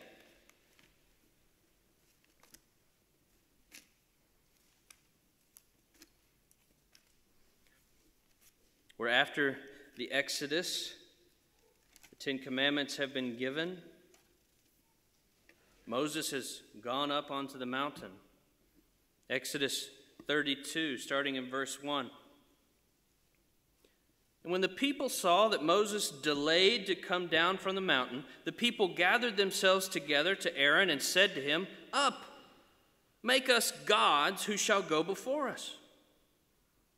We're 9.02 9.08
after 9.08 9.58
the 9.98 10.12
Exodus, 10.12 10.94
the 12.12 12.18
Ten 12.18 12.38
Commandments 12.38 12.98
have 12.98 13.16
been 13.16 13.36
given. 13.36 13.80
Moses 15.88 16.30
has 16.30 16.62
gone 16.84 17.10
up 17.10 17.32
onto 17.32 17.58
the 17.58 17.66
mountain. 17.66 18.12
Exodus 19.28 19.90
32, 20.28 21.00
starting 21.00 21.34
in 21.34 21.50
verse 21.50 21.82
1. 21.82 22.12
And 24.44 24.52
when 24.52 24.62
the 24.62 24.70
people 24.70 25.10
saw 25.10 25.48
that 25.48 25.64
Moses 25.64 26.12
delayed 26.12 26.86
to 26.86 26.94
come 26.94 27.26
down 27.26 27.58
from 27.58 27.74
the 27.74 27.82
mountain, 27.82 28.24
the 28.46 28.52
people 28.52 28.88
gathered 28.88 29.36
themselves 29.36 29.90
together 29.90 30.36
to 30.36 30.56
Aaron 30.56 30.92
and 30.92 31.02
said 31.02 31.34
to 31.34 31.42
him, 31.42 31.66
Up, 31.92 32.24
make 33.24 33.50
us 33.50 33.72
gods 33.88 34.44
who 34.44 34.58
shall 34.58 34.84
go 34.84 35.02
before 35.02 35.50
us. 35.50 35.78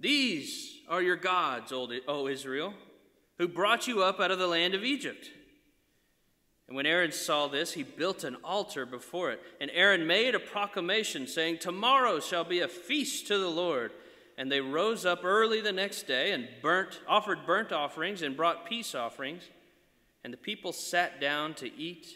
These 0.00 0.78
are 0.88 1.02
your 1.02 1.16
gods, 1.16 1.72
O 1.72 2.28
Israel, 2.28 2.74
who 3.38 3.48
brought 3.48 3.86
you 3.86 4.02
up 4.02 4.20
out 4.20 4.30
of 4.30 4.38
the 4.38 4.46
land 4.46 4.74
of 4.74 4.84
Egypt. 4.84 5.30
And 6.68 6.76
when 6.76 6.86
Aaron 6.86 7.12
saw 7.12 7.48
this, 7.48 7.72
he 7.72 7.82
built 7.82 8.24
an 8.24 8.36
altar 8.44 8.84
before 8.84 9.30
it. 9.30 9.40
And 9.60 9.70
Aaron 9.72 10.06
made 10.06 10.34
a 10.34 10.40
proclamation 10.40 11.26
saying, 11.26 11.58
Tomorrow 11.58 12.20
shall 12.20 12.44
be 12.44 12.60
a 12.60 12.68
feast 12.68 13.26
to 13.28 13.38
the 13.38 13.48
Lord. 13.48 13.92
And 14.36 14.52
they 14.52 14.60
rose 14.60 15.04
up 15.04 15.24
early 15.24 15.60
the 15.60 15.72
next 15.72 16.06
day 16.06 16.32
and 16.32 16.46
burnt, 16.62 17.00
offered 17.08 17.46
burnt 17.46 17.72
offerings 17.72 18.22
and 18.22 18.36
brought 18.36 18.66
peace 18.66 18.94
offerings. 18.94 19.42
And 20.22 20.32
the 20.32 20.36
people 20.36 20.72
sat 20.72 21.20
down 21.20 21.54
to 21.54 21.74
eat 21.74 22.06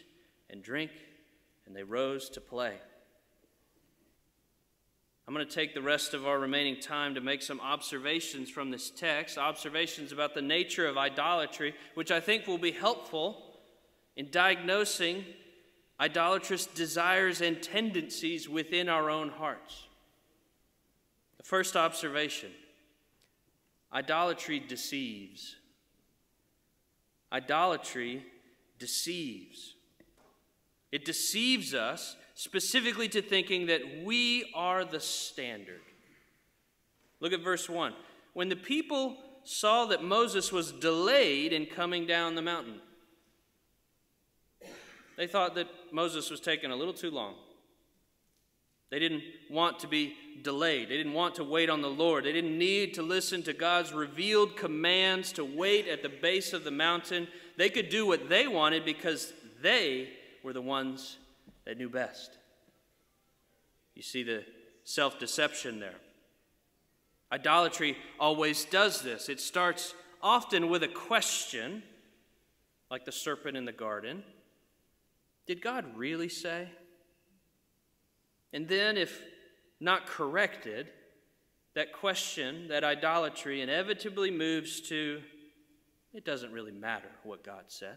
and 0.51 0.63
drink, 0.63 0.91
and 1.67 1.75
they 1.75 1.83
rose 1.83 2.29
to 2.31 2.41
play. 2.41 2.75
I'm 5.33 5.37
going 5.37 5.49
to 5.49 5.55
take 5.55 5.73
the 5.73 5.81
rest 5.81 6.13
of 6.13 6.27
our 6.27 6.39
remaining 6.39 6.79
time 6.79 7.15
to 7.15 7.23
make 7.23 7.41
some 7.41 7.59
observations 7.59 8.51
from 8.51 8.71
this 8.71 8.91
text, 8.91 9.39
observations 9.39 10.13
about 10.13 10.35
the 10.35 10.43
nature 10.43 10.87
of 10.87 10.99
idolatry, 10.99 11.75
which 11.95 12.11
I 12.11 12.21
think 12.21 12.47
will 12.47 12.59
be 12.59 12.71
helpful 12.71 13.43
in 14.15 14.31
diagnosing 14.31 15.25
idolatrous 15.99 16.67
desires 16.67 17.41
and 17.41 17.63
tendencies 17.63 18.47
within 18.47 18.91
our 18.91 19.09
own 19.09 19.31
hearts. 19.31 19.87
The 21.39 21.45
first 21.45 21.77
observation 21.77 22.51
idolatry 23.91 24.61
deceives. 24.61 25.57
Idolatry 27.33 28.27
deceives. 28.79 29.77
It 30.91 31.07
deceives 31.07 31.73
us 31.73 32.17
specifically 32.35 33.09
to 33.09 33.23
thinking 33.23 33.67
that 33.67 33.83
we 34.05 34.51
are 34.55 34.85
the 34.85 35.01
standard. 35.01 35.81
Look 37.21 37.33
at 37.33 37.43
verse 37.43 37.69
1. 37.69 37.95
When 38.35 38.49
the 38.49 38.57
people 38.57 39.17
saw 39.45 39.87
that 39.87 40.03
Moses 40.03 40.51
was 40.53 40.73
delayed 40.73 41.53
in 41.53 41.67
coming 41.67 42.07
down 42.07 42.35
the 42.35 42.43
mountain, 42.43 42.81
they 45.17 45.27
thought 45.27 45.55
that 45.57 45.69
Moses 45.93 46.31
was 46.31 46.41
taking 46.41 46.71
a 46.71 46.77
little 46.77 46.95
too 46.95 47.11
long. 47.11 47.35
They 48.91 48.99
didn't 48.99 49.23
want 49.51 49.79
to 49.81 49.87
be 49.87 50.15
delayed. 50.43 50.89
They 50.89 50.97
didn't 50.97 51.15
want 51.15 51.37
to 51.37 51.45
wait 51.45 51.71
on 51.71 51.81
the 51.81 51.89
Lord. 51.89 52.25
They 52.25 52.33
didn't 52.33 52.59
need 52.59 52.93
to 52.95 53.03
listen 53.03 53.43
to 53.45 53.53
God's 53.53 53.93
revealed 53.93 54.57
commands 54.57 55.33
to 55.33 55.45
wait 55.45 55.89
at 55.89 56.03
the 56.03 56.11
base 56.11 56.53
of 56.53 56.65
the 56.65 56.71
mountain. 56.71 57.29
They 57.57 57.71
could 57.71 57.89
do 57.89 58.07
what 58.07 58.29
they 58.29 58.47
wanted 58.47 58.85
because 58.85 59.33
they 59.63 60.11
were 60.43 60.53
the 60.53 60.61
ones 60.61 61.17
that 61.65 61.79
knew 61.79 61.89
best. 61.89 62.39
You 63.95 64.03
see 64.03 64.23
the 64.23 64.45
self 64.85 65.19
deception 65.19 65.81
there. 65.81 65.95
Idolatry 67.31 67.97
always 68.21 68.65
does 68.65 69.03
this. 69.03 69.29
It 69.29 69.41
starts 69.41 69.95
often 70.23 70.69
with 70.69 70.83
a 70.83 70.89
question, 70.89 71.83
like 72.91 73.05
the 73.05 73.13
serpent 73.13 73.57
in 73.57 73.65
the 73.65 73.73
garden 73.73 74.23
Did 75.47 75.63
God 75.63 75.97
really 75.97 76.29
say? 76.29 76.69
And 78.53 78.69
then, 78.69 78.99
if 78.99 79.23
not 79.81 80.07
corrected, 80.07 80.89
that 81.75 81.93
question, 81.93 82.69
that 82.69 82.85
idolatry, 82.85 83.63
inevitably 83.63 84.31
moves 84.31 84.81
to 84.83 85.23
it 86.15 86.25
doesn't 86.25 86.53
really 86.53 86.73
matter 86.73 87.09
what 87.23 87.43
God 87.43 87.65
said. 87.69 87.97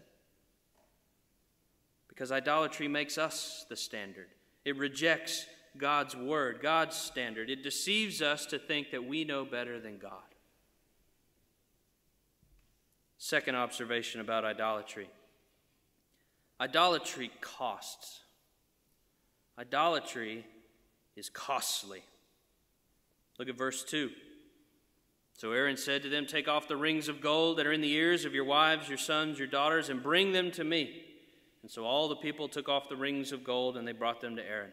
Because 2.16 2.32
idolatry 2.32 2.88
makes 2.88 3.18
us 3.18 3.66
the 3.68 3.76
standard, 3.76 4.28
it 4.64 4.78
rejects 4.78 5.44
God's 5.76 6.16
word, 6.16 6.60
God's 6.62 6.96
standard. 6.96 7.50
It 7.50 7.62
deceives 7.62 8.22
us 8.22 8.46
to 8.46 8.58
think 8.58 8.90
that 8.92 9.04
we 9.04 9.22
know 9.22 9.44
better 9.44 9.78
than 9.78 9.98
God. 9.98 10.12
Second 13.18 13.54
observation 13.56 14.22
about 14.22 14.46
idolatry 14.46 15.10
idolatry 16.58 17.30
costs. 17.42 18.20
Idolatry 19.58 20.46
is 21.16 21.28
costly. 21.28 22.02
Look 23.38 23.50
at 23.50 23.58
verse 23.58 23.84
2. 23.84 24.10
So 25.34 25.52
Aaron 25.52 25.76
said 25.76 26.02
to 26.04 26.08
them, 26.08 26.24
Take 26.24 26.48
off 26.48 26.66
the 26.66 26.78
rings 26.78 27.08
of 27.08 27.20
gold 27.20 27.58
that 27.58 27.66
are 27.66 27.72
in 27.72 27.82
the 27.82 27.92
ears 27.92 28.24
of 28.24 28.32
your 28.32 28.46
wives, 28.46 28.88
your 28.88 28.96
sons, 28.96 29.38
your 29.38 29.48
daughters, 29.48 29.90
and 29.90 30.02
bring 30.02 30.32
them 30.32 30.50
to 30.52 30.64
me. 30.64 31.02
And 31.66 31.70
so 31.72 31.84
all 31.84 32.06
the 32.06 32.14
people 32.14 32.46
took 32.46 32.68
off 32.68 32.88
the 32.88 32.94
rings 32.94 33.32
of 33.32 33.42
gold 33.42 33.76
and 33.76 33.88
they 33.88 33.92
brought 33.92 34.20
them 34.20 34.36
to 34.36 34.48
Aaron. 34.48 34.70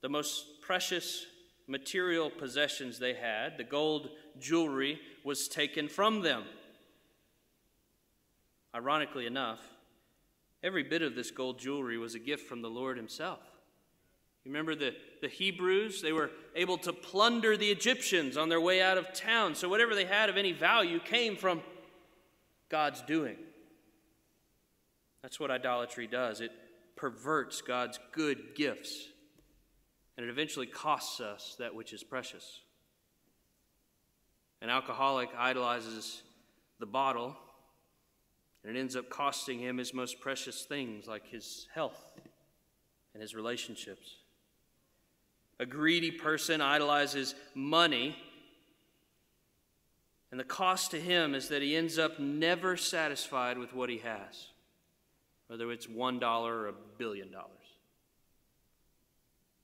The 0.00 0.08
most 0.08 0.60
precious 0.60 1.24
material 1.68 2.30
possessions 2.30 2.98
they 2.98 3.14
had, 3.14 3.56
the 3.56 3.62
gold 3.62 4.08
jewelry, 4.40 4.98
was 5.22 5.46
taken 5.46 5.86
from 5.86 6.22
them. 6.22 6.42
Ironically 8.74 9.26
enough, 9.26 9.60
every 10.64 10.82
bit 10.82 11.00
of 11.00 11.14
this 11.14 11.30
gold 11.30 11.60
jewelry 11.60 11.96
was 11.96 12.16
a 12.16 12.18
gift 12.18 12.48
from 12.48 12.60
the 12.60 12.68
Lord 12.68 12.96
Himself. 12.96 13.38
You 14.44 14.50
remember 14.50 14.74
the, 14.74 14.96
the 15.22 15.28
Hebrews? 15.28 16.02
They 16.02 16.12
were 16.12 16.32
able 16.56 16.78
to 16.78 16.92
plunder 16.92 17.56
the 17.56 17.70
Egyptians 17.70 18.36
on 18.36 18.48
their 18.48 18.60
way 18.60 18.82
out 18.82 18.98
of 18.98 19.12
town. 19.12 19.54
So 19.54 19.68
whatever 19.68 19.94
they 19.94 20.06
had 20.06 20.28
of 20.28 20.36
any 20.36 20.50
value 20.50 20.98
came 20.98 21.36
from 21.36 21.62
God's 22.68 23.00
doing. 23.02 23.36
That's 25.24 25.40
what 25.40 25.50
idolatry 25.50 26.06
does 26.06 26.42
it 26.42 26.52
perverts 26.96 27.62
God's 27.62 27.98
good 28.12 28.54
gifts, 28.54 29.08
and 30.18 30.26
it 30.26 30.28
eventually 30.28 30.66
costs 30.66 31.18
us 31.18 31.56
that 31.58 31.74
which 31.74 31.94
is 31.94 32.04
precious. 32.04 32.60
An 34.60 34.68
alcoholic 34.68 35.30
idolizes 35.34 36.20
the 36.78 36.84
bottle, 36.84 37.34
and 38.62 38.76
it 38.76 38.78
ends 38.78 38.96
up 38.96 39.08
costing 39.08 39.58
him 39.58 39.78
his 39.78 39.94
most 39.94 40.20
precious 40.20 40.64
things 40.64 41.06
like 41.06 41.26
his 41.26 41.68
health 41.72 42.20
and 43.14 43.22
his 43.22 43.34
relationships. 43.34 44.16
A 45.58 45.64
greedy 45.64 46.10
person 46.10 46.60
idolizes 46.60 47.34
money, 47.54 48.14
and 50.30 50.38
the 50.38 50.44
cost 50.44 50.90
to 50.90 51.00
him 51.00 51.34
is 51.34 51.48
that 51.48 51.62
he 51.62 51.74
ends 51.74 51.98
up 51.98 52.18
never 52.18 52.76
satisfied 52.76 53.56
with 53.56 53.72
what 53.72 53.88
he 53.88 53.98
has, 53.98 54.48
whether 55.48 55.70
it's 55.70 55.86
$1 55.86 56.22
or 56.22 56.68
a 56.68 56.72
billion 56.98 57.30
dollars. 57.30 57.50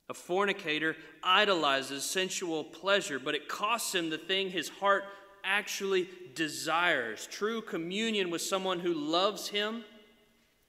A 0.09 0.15
fornicator 0.15 0.97
idolizes 1.23 2.05
sensual 2.05 2.65
pleasure, 2.65 3.21
but 3.21 3.37
it 3.37 3.49
costs 3.49 3.95
him 3.95 4.11
the 4.11 4.19
thing 4.19 4.51
his 4.51 4.69
heart 4.69 5.05
actually 5.45 6.09
desires 6.35 7.29
true 7.31 7.63
communion 7.63 8.29
with 8.29 8.43
someone 8.43 8.81
who 8.81 8.93
loves 8.93 9.49
him 9.49 9.85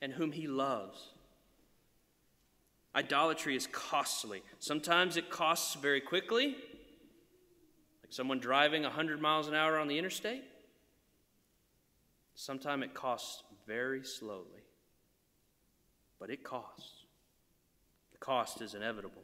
and 0.01 0.13
whom 0.13 0.31
he 0.31 0.47
loves. 0.47 1.09
Idolatry 2.95 3.55
is 3.55 3.67
costly. 3.67 4.43
Sometimes 4.59 5.17
it 5.17 5.29
costs 5.29 5.75
very 5.75 6.01
quickly, 6.01 6.47
like 6.47 8.11
someone 8.11 8.39
driving 8.39 8.83
100 8.83 9.21
miles 9.21 9.47
an 9.47 9.55
hour 9.55 9.79
on 9.79 9.87
the 9.87 9.97
interstate. 9.97 10.43
Sometimes 12.35 12.83
it 12.83 12.93
costs 12.93 13.43
very 13.65 14.03
slowly, 14.03 14.60
but 16.21 16.29
it 16.29 16.43
costs. 16.43 17.05
The 18.11 18.19
cost 18.19 18.61
is 18.61 18.75
inevitable. 18.75 19.23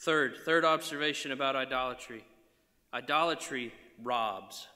Third, 0.00 0.34
third 0.44 0.64
observation 0.64 1.30
about 1.30 1.54
idolatry 1.54 2.24
idolatry 2.92 3.72
robs. 4.02 4.66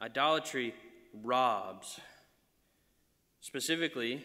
Idolatry 0.00 0.74
robs. 1.22 2.00
Specifically, 3.40 4.24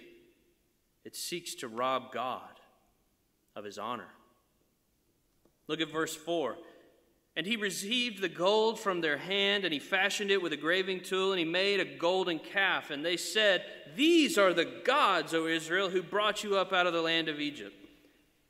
it 1.06 1.16
seeks 1.16 1.54
to 1.56 1.68
rob 1.68 2.12
God 2.14 2.60
of 3.56 3.66
his 3.66 3.78
honor. 3.78 4.08
Look 5.68 5.82
at 5.82 5.92
verse 5.92 6.16
4. 6.16 6.56
And 7.36 7.46
he 7.46 7.56
received 7.56 8.22
the 8.22 8.30
gold 8.30 8.80
from 8.80 9.00
their 9.00 9.18
hand, 9.18 9.64
and 9.64 9.74
he 9.74 9.80
fashioned 9.80 10.32
it 10.32 10.42
with 10.42 10.52
a 10.52 10.58
graving 10.58 11.02
tool, 11.02 11.32
and 11.32 11.40
he 11.40 11.46
made 11.46 11.80
a 11.80 11.86
golden 11.86 12.40
calf. 12.40 12.92
And 12.92 13.06
they 13.06 13.16
said, 13.16 13.64
These 13.96 14.38
are 14.38 14.54
the 14.54 14.66
gods, 14.84 15.34
O 15.34 15.48
Israel, 15.48 15.90
who 15.90 16.04
brought 16.04 16.44
you 16.44 16.58
up 16.58 16.74
out 16.74 16.88
of 16.88 16.94
the 16.94 17.02
land 17.02 17.30
of 17.30 17.40
Egypt. 17.40 17.74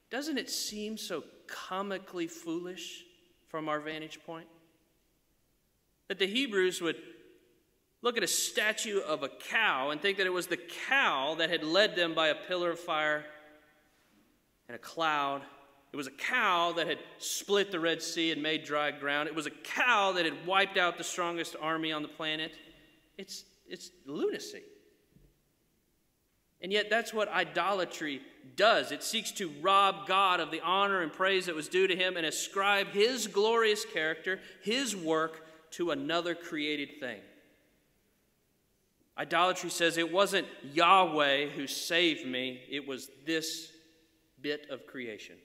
Doesn't 0.10 0.38
it 0.38 0.50
seem 0.50 0.98
so 0.98 1.24
comically 1.48 2.28
foolish 2.28 3.04
from 3.50 3.70
our 3.70 3.80
vantage 3.80 4.20
point? 4.26 4.48
That 6.08 6.18
the 6.18 6.28
Hebrews 6.28 6.82
would 6.82 6.98
look 8.02 8.18
at 8.18 8.24
a 8.24 8.28
statue 8.28 9.00
of 9.00 9.22
a 9.22 9.30
cow 9.30 9.92
and 9.92 10.02
think 10.02 10.18
that 10.18 10.26
it 10.26 10.34
was 10.34 10.48
the 10.48 10.60
cow 10.88 11.36
that 11.38 11.50
had 11.50 11.64
led 11.64 11.96
them 11.96 12.16
by 12.16 12.30
a 12.30 12.36
pillar 12.36 12.72
of 12.72 12.80
fire 12.80 13.26
and 14.68 14.76
a 14.76 14.80
cloud. 14.80 15.44
It 15.92 15.98
was 15.98 16.08
a 16.08 16.12
cow 16.12 16.72
that 16.74 16.88
had 16.88 17.00
split 17.18 17.72
the 17.72 17.80
Red 17.80 18.02
Sea 18.02 18.32
and 18.32 18.42
made 18.42 18.64
dry 18.64 18.92
ground. 18.92 19.28
It 19.28 19.36
was 19.36 19.46
a 19.46 19.52
cow 19.52 20.14
that 20.14 20.24
had 20.24 20.48
wiped 20.48 20.78
out 20.78 20.98
the 20.98 21.04
strongest 21.04 21.56
army 21.62 21.92
on 21.92 22.02
the 22.02 22.08
planet. 22.08 22.54
It's, 23.18 23.44
it's 23.68 23.92
lunacy. 24.06 24.64
And 26.62 26.72
yet, 26.72 26.90
that's 26.90 27.14
what 27.14 27.28
idolatry 27.28 28.22
does. 28.56 28.92
It 28.92 29.04
seeks 29.04 29.32
to 29.32 29.52
rob 29.62 30.08
God 30.08 30.40
of 30.40 30.52
the 30.52 30.62
honor 30.62 31.02
and 31.02 31.12
praise 31.12 31.48
that 31.48 31.56
was 31.56 31.68
due 31.68 31.88
to 31.88 31.96
him 31.96 32.18
and 32.18 32.26
ascribe 32.26 32.88
his 32.90 33.28
glorious 33.28 33.84
character, 33.84 34.40
his 34.62 34.96
work, 34.96 35.46
to 35.72 35.92
another 35.92 36.36
created 36.36 37.00
thing. 37.00 37.20
Idolatry 39.18 39.70
says 39.70 39.98
it 39.98 40.12
wasn't 40.12 40.48
Yahweh 40.74 41.50
who 41.50 41.68
saved 41.68 42.28
me, 42.28 42.62
it 42.70 42.88
was 42.88 43.10
this 43.26 43.72
bit 44.42 44.68
of 44.70 44.86
creation. 44.86 45.36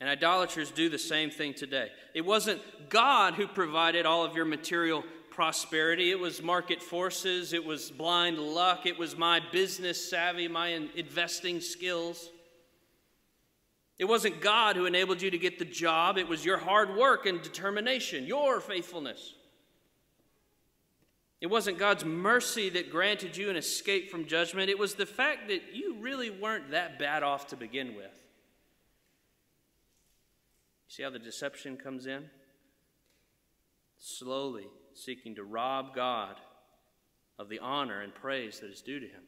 And 0.00 0.08
idolaters 0.08 0.70
do 0.70 0.88
the 0.88 0.98
same 0.98 1.30
thing 1.30 1.52
today. 1.52 1.90
It 2.14 2.24
wasn't 2.24 2.60
God 2.88 3.34
who 3.34 3.46
provided 3.46 4.06
all 4.06 4.24
of 4.24 4.34
your 4.34 4.46
material 4.46 5.04
prosperity, 5.30 6.10
it 6.10 6.18
was 6.18 6.42
market 6.42 6.82
forces, 6.82 7.52
it 7.52 7.64
was 7.64 7.90
blind 7.90 8.38
luck, 8.38 8.84
it 8.84 8.98
was 8.98 9.16
my 9.16 9.40
business 9.52 10.10
savvy, 10.10 10.48
my 10.48 10.68
investing 10.96 11.60
skills. 11.60 12.28
It 13.98 14.06
wasn't 14.06 14.40
God 14.40 14.76
who 14.76 14.86
enabled 14.86 15.22
you 15.22 15.30
to 15.30 15.38
get 15.38 15.58
the 15.58 15.64
job, 15.64 16.18
it 16.18 16.28
was 16.28 16.44
your 16.44 16.58
hard 16.58 16.96
work 16.96 17.26
and 17.26 17.40
determination, 17.40 18.24
your 18.24 18.60
faithfulness. 18.60 19.34
It 21.40 21.48
wasn't 21.48 21.78
God's 21.78 22.04
mercy 22.04 22.68
that 22.70 22.90
granted 22.90 23.36
you 23.36 23.48
an 23.48 23.56
escape 23.56 24.10
from 24.10 24.26
judgment. 24.26 24.68
It 24.68 24.78
was 24.78 24.94
the 24.94 25.06
fact 25.06 25.48
that 25.48 25.74
you 25.74 25.96
really 25.98 26.28
weren't 26.28 26.72
that 26.72 26.98
bad 26.98 27.22
off 27.22 27.46
to 27.48 27.56
begin 27.56 27.94
with. 27.94 28.19
See 30.90 31.04
how 31.04 31.10
the 31.10 31.20
deception 31.20 31.76
comes 31.76 32.06
in? 32.06 32.24
Slowly 33.96 34.66
seeking 34.92 35.36
to 35.36 35.44
rob 35.44 35.94
God 35.94 36.34
of 37.38 37.48
the 37.48 37.60
honor 37.60 38.00
and 38.00 38.12
praise 38.12 38.58
that 38.58 38.72
is 38.72 38.82
due 38.82 38.98
to 38.98 39.06
him. 39.06 39.22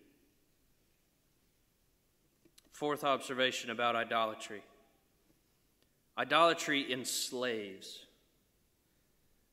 Fourth 2.72 3.04
observation 3.04 3.70
about 3.70 3.94
idolatry 3.94 4.62
idolatry 6.18 6.92
enslaves. 6.92 8.06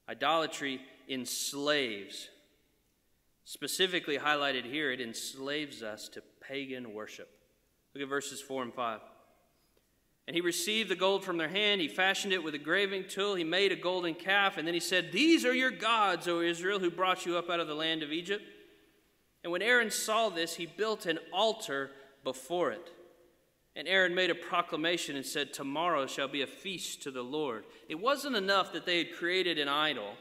Idolatry 0.09 0.81
enslaves. 1.07 2.29
Specifically 3.45 4.17
highlighted 4.17 4.65
here, 4.65 4.91
it 4.91 4.99
enslaves 4.99 5.83
us 5.83 6.09
to 6.09 6.23
pagan 6.41 6.95
worship. 6.95 7.29
Look 7.93 8.01
at 8.01 8.09
verses 8.09 8.41
4 8.41 8.63
and 8.63 8.73
5. 8.73 8.99
And 10.29 10.35
he 10.35 10.41
received 10.41 10.89
the 10.89 10.95
gold 10.95 11.25
from 11.25 11.37
their 11.37 11.49
hand. 11.49 11.81
He 11.81 11.87
fashioned 11.87 12.33
it 12.33 12.43
with 12.43 12.53
a 12.53 12.59
graving 12.59 13.05
tool. 13.07 13.33
He 13.33 13.43
made 13.43 13.71
a 13.71 13.75
golden 13.75 14.13
calf. 14.13 14.57
And 14.57 14.67
then 14.67 14.75
he 14.75 14.79
said, 14.79 15.11
These 15.11 15.43
are 15.43 15.55
your 15.55 15.71
gods, 15.71 16.27
O 16.27 16.41
Israel, 16.41 16.77
who 16.77 16.91
brought 16.91 17.25
you 17.25 17.35
up 17.35 17.49
out 17.49 17.59
of 17.59 17.67
the 17.67 17.73
land 17.73 18.03
of 18.03 18.11
Egypt. 18.11 18.43
And 19.43 19.51
when 19.51 19.63
Aaron 19.63 19.89
saw 19.89 20.29
this, 20.29 20.53
he 20.53 20.67
built 20.67 21.07
an 21.07 21.17
altar 21.33 21.89
before 22.23 22.69
it. 22.69 22.91
And 23.75 23.87
Aaron 23.87 24.13
made 24.13 24.29
a 24.29 24.35
proclamation 24.35 25.15
and 25.15 25.25
said, 25.25 25.51
Tomorrow 25.51 26.05
shall 26.05 26.27
be 26.27 26.43
a 26.43 26.47
feast 26.47 27.01
to 27.01 27.09
the 27.09 27.23
Lord. 27.23 27.63
It 27.87 27.99
wasn't 27.99 28.35
enough 28.35 28.71
that 28.73 28.85
they 28.85 28.99
had 28.99 29.15
created 29.15 29.57
an 29.57 29.67
idol, 29.67 30.13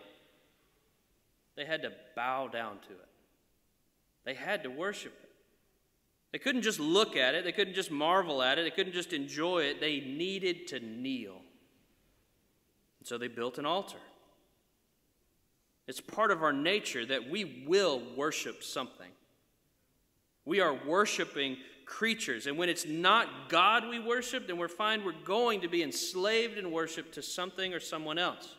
they 1.55 1.67
had 1.67 1.83
to 1.83 1.93
bow 2.17 2.49
down 2.49 2.79
to 2.89 2.95
it, 2.95 3.09
they 4.25 4.33
had 4.33 4.63
to 4.63 4.71
worship 4.71 5.13
it. 5.23 5.28
They 6.33 6.39
couldn't 6.39 6.63
just 6.63 6.79
look 6.79 7.17
at 7.17 7.35
it, 7.35 7.45
they 7.45 7.53
couldn't 7.53 7.75
just 7.75 7.91
marvel 7.91 8.43
at 8.43 8.59
it, 8.59 8.65
they 8.65 8.71
couldn't 8.71 8.93
just 8.93 9.13
enjoy 9.13 9.61
it. 9.61 9.81
They 9.81 10.01
needed 10.01 10.67
to 10.69 10.81
kneel. 10.81 11.41
And 13.01 13.09
so 13.09 13.17
they 13.17 13.29
built 13.29 13.59
an 13.59 13.67
altar. 13.67 13.99
It's 15.87 16.01
part 16.03 16.31
of 16.31 16.43
our 16.43 16.53
nature 16.53 17.07
that 17.07 17.31
we 17.31 17.65
will 17.67 18.03
worship 18.15 18.63
something. 18.63 19.11
We 20.45 20.61
are 20.61 20.79
worshiping 20.87 21.57
creatures. 21.87 22.47
And 22.47 22.59
when 22.59 22.69
it's 22.69 22.87
not 22.87 23.49
God 23.49 23.89
we 23.89 23.99
worship, 23.99 24.47
then 24.47 24.59
we're 24.59 24.69
fine. 24.69 25.03
We're 25.03 25.13
going 25.25 25.63
to 25.63 25.69
be 25.69 25.83
enslaved 25.83 26.59
in 26.59 26.71
worship 26.71 27.13
to 27.13 27.23
something 27.23 27.73
or 27.73 27.81
someone 27.81 28.19
else. 28.19 28.55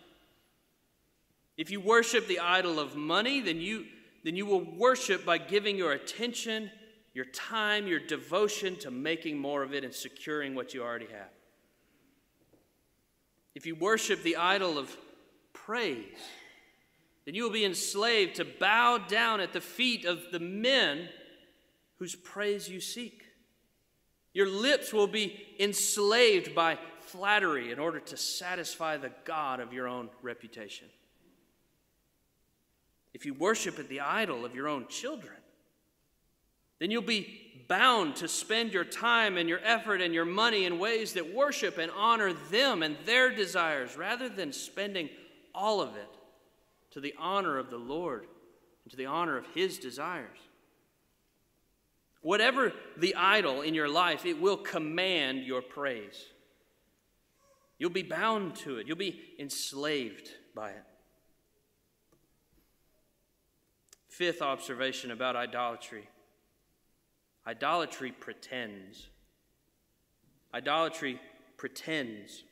If 1.55 1.69
you 1.69 1.79
worship 1.79 2.27
the 2.27 2.39
idol 2.39 2.79
of 2.79 2.95
money, 2.95 3.41
then 3.41 3.61
you, 3.61 3.85
then 4.23 4.35
you 4.35 4.47
will 4.47 4.63
worship 4.63 5.25
by 5.25 5.37
giving 5.37 5.77
your 5.77 5.91
attention 5.91 6.71
your 7.13 7.25
time, 7.25 7.87
your 7.87 7.99
devotion 7.99 8.75
to 8.77 8.91
making 8.91 9.37
more 9.37 9.63
of 9.63 9.73
it 9.73 9.83
and 9.83 9.93
securing 9.93 10.55
what 10.55 10.73
you 10.73 10.83
already 10.83 11.07
have. 11.07 11.31
If 13.55 13.65
you 13.65 13.75
worship 13.75 14.23
the 14.23 14.37
idol 14.37 14.77
of 14.77 14.95
praise, 15.53 16.17
then 17.25 17.35
you 17.35 17.43
will 17.43 17.51
be 17.51 17.65
enslaved 17.65 18.35
to 18.35 18.45
bow 18.45 18.97
down 18.97 19.39
at 19.39 19.53
the 19.53 19.61
feet 19.61 20.05
of 20.05 20.19
the 20.31 20.39
men 20.39 21.09
whose 21.97 22.15
praise 22.15 22.69
you 22.69 22.79
seek. 22.79 23.23
Your 24.33 24.47
lips 24.47 24.93
will 24.93 25.07
be 25.07 25.47
enslaved 25.59 26.55
by 26.55 26.77
flattery 27.01 27.71
in 27.71 27.79
order 27.79 27.99
to 27.99 28.17
satisfy 28.17 28.97
the 28.97 29.11
God 29.25 29.59
of 29.59 29.73
your 29.73 29.87
own 29.87 30.09
reputation. 30.21 30.87
If 33.13 33.25
you 33.25 33.33
worship 33.33 33.79
at 33.79 33.89
the 33.89 34.01
idol 34.01 34.45
of 34.45 34.55
your 34.55 34.67
own 34.67 34.87
children, 34.87 35.35
then 36.79 36.91
you'll 36.91 37.01
be 37.01 37.49
bound 37.67 38.15
to 38.15 38.27
spend 38.27 38.73
your 38.73 38.83
time 38.83 39.37
and 39.37 39.47
your 39.47 39.59
effort 39.63 40.01
and 40.01 40.13
your 40.13 40.25
money 40.25 40.65
in 40.65 40.79
ways 40.79 41.13
that 41.13 41.33
worship 41.33 41.77
and 41.77 41.91
honor 41.95 42.33
them 42.49 42.81
and 42.81 42.97
their 43.05 43.29
desires 43.33 43.95
rather 43.95 44.27
than 44.27 44.51
spending 44.51 45.09
all 45.53 45.79
of 45.81 45.95
it 45.95 46.09
to 46.91 46.99
the 46.99 47.13
honor 47.19 47.57
of 47.57 47.69
the 47.69 47.77
Lord 47.77 48.25
and 48.83 48.91
to 48.91 48.97
the 48.97 49.05
honor 49.05 49.37
of 49.37 49.45
His 49.53 49.77
desires. 49.77 50.39
Whatever 52.21 52.73
the 52.97 53.15
idol 53.15 53.61
in 53.61 53.73
your 53.73 53.87
life, 53.87 54.25
it 54.25 54.41
will 54.41 54.57
command 54.57 55.43
your 55.43 55.61
praise. 55.61 56.25
You'll 57.77 57.91
be 57.91 58.03
bound 58.03 58.55
to 58.57 58.77
it, 58.77 58.87
you'll 58.87 58.97
be 58.97 59.21
enslaved 59.37 60.29
by 60.55 60.71
it. 60.71 60.83
Fifth 64.07 64.41
observation 64.41 65.11
about 65.11 65.35
idolatry 65.35 66.09
Idolatry 67.49 68.11
pretends. 68.11 69.09
Idolatry 70.53 71.19
pretends. 71.57 72.43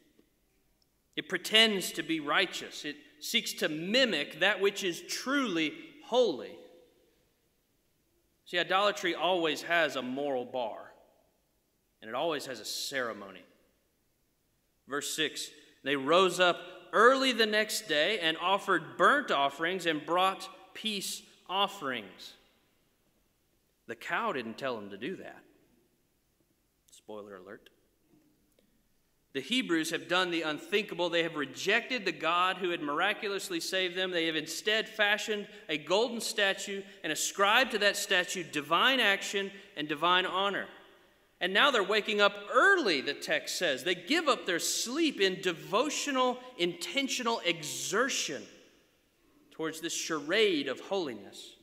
It 1.16 1.30
pretends 1.30 1.92
to 1.92 2.02
be 2.02 2.20
righteous. 2.20 2.84
It 2.84 2.96
seeks 3.20 3.54
to 3.54 3.70
mimic 3.70 4.40
that 4.40 4.60
which 4.60 4.84
is 4.84 5.04
truly 5.08 5.72
holy. 6.06 6.58
See, 8.46 8.58
idolatry 8.58 9.14
always 9.14 9.62
has 9.62 9.98
a 9.98 10.02
moral 10.02 10.46
bar, 10.46 10.92
and 12.02 12.10
it 12.10 12.16
always 12.16 12.48
has 12.48 12.60
a 12.60 12.66
ceremony. 12.66 13.46
Verse 14.88 15.16
6 15.16 15.52
They 15.84 15.96
rose 15.96 16.40
up 16.40 16.58
early 16.92 17.34
the 17.34 17.46
next 17.46 17.88
day 17.88 18.18
and 18.18 18.36
offered 18.38 18.98
burnt 18.98 19.30
offerings 19.30 19.86
and 19.86 20.04
brought 20.04 20.50
peace 20.74 21.22
offerings. 21.48 22.34
The 23.88 23.96
cow 23.96 24.34
didn't 24.34 24.58
tell 24.58 24.78
him 24.78 24.90
to 24.90 24.98
do 24.98 25.16
that. 25.18 25.40
Spoiler 26.92 27.38
alert. 27.38 27.70
The 29.34 29.42
Hebrews 29.42 29.92
have 29.92 30.08
done 30.08 30.32
the 30.32 30.42
unthinkable. 30.42 31.10
They 31.10 31.24
have 31.24 31.36
rejected 31.36 32.06
the 32.06 32.12
God 32.12 32.58
who 32.58 32.72
had 32.72 32.82
miraculously 32.82 33.60
saved 33.60 33.96
them. 33.96 34.12
They 34.12 34.26
have 34.26 34.36
instead 34.36 34.90
fashioned 34.90 35.48
a 35.70 35.78
golden 35.78 36.22
statue 36.22 36.82
and 37.04 37.14
ascribed 37.14 37.72
to 37.72 37.78
that 37.80 37.98
statue 37.98 38.44
divine 38.44 39.00
action 39.00 39.52
and 39.76 39.88
divine 39.88 40.26
honor. 40.26 40.66
And 41.40 41.54
now 41.54 41.70
they're 41.70 41.84
waking 41.84 42.20
up 42.20 42.34
early, 42.52 43.00
the 43.00 43.14
text 43.14 43.60
says. 43.60 43.84
They 43.84 43.94
give 43.94 44.28
up 44.28 44.48
their 44.48 44.60
sleep 44.60 45.22
in 45.22 45.40
devotional, 45.42 46.40
intentional 46.58 47.40
exertion 47.46 48.42
towards 49.52 49.82
this 49.82 49.94
charade 49.94 50.68
of 50.68 50.80
holiness. 50.80 51.57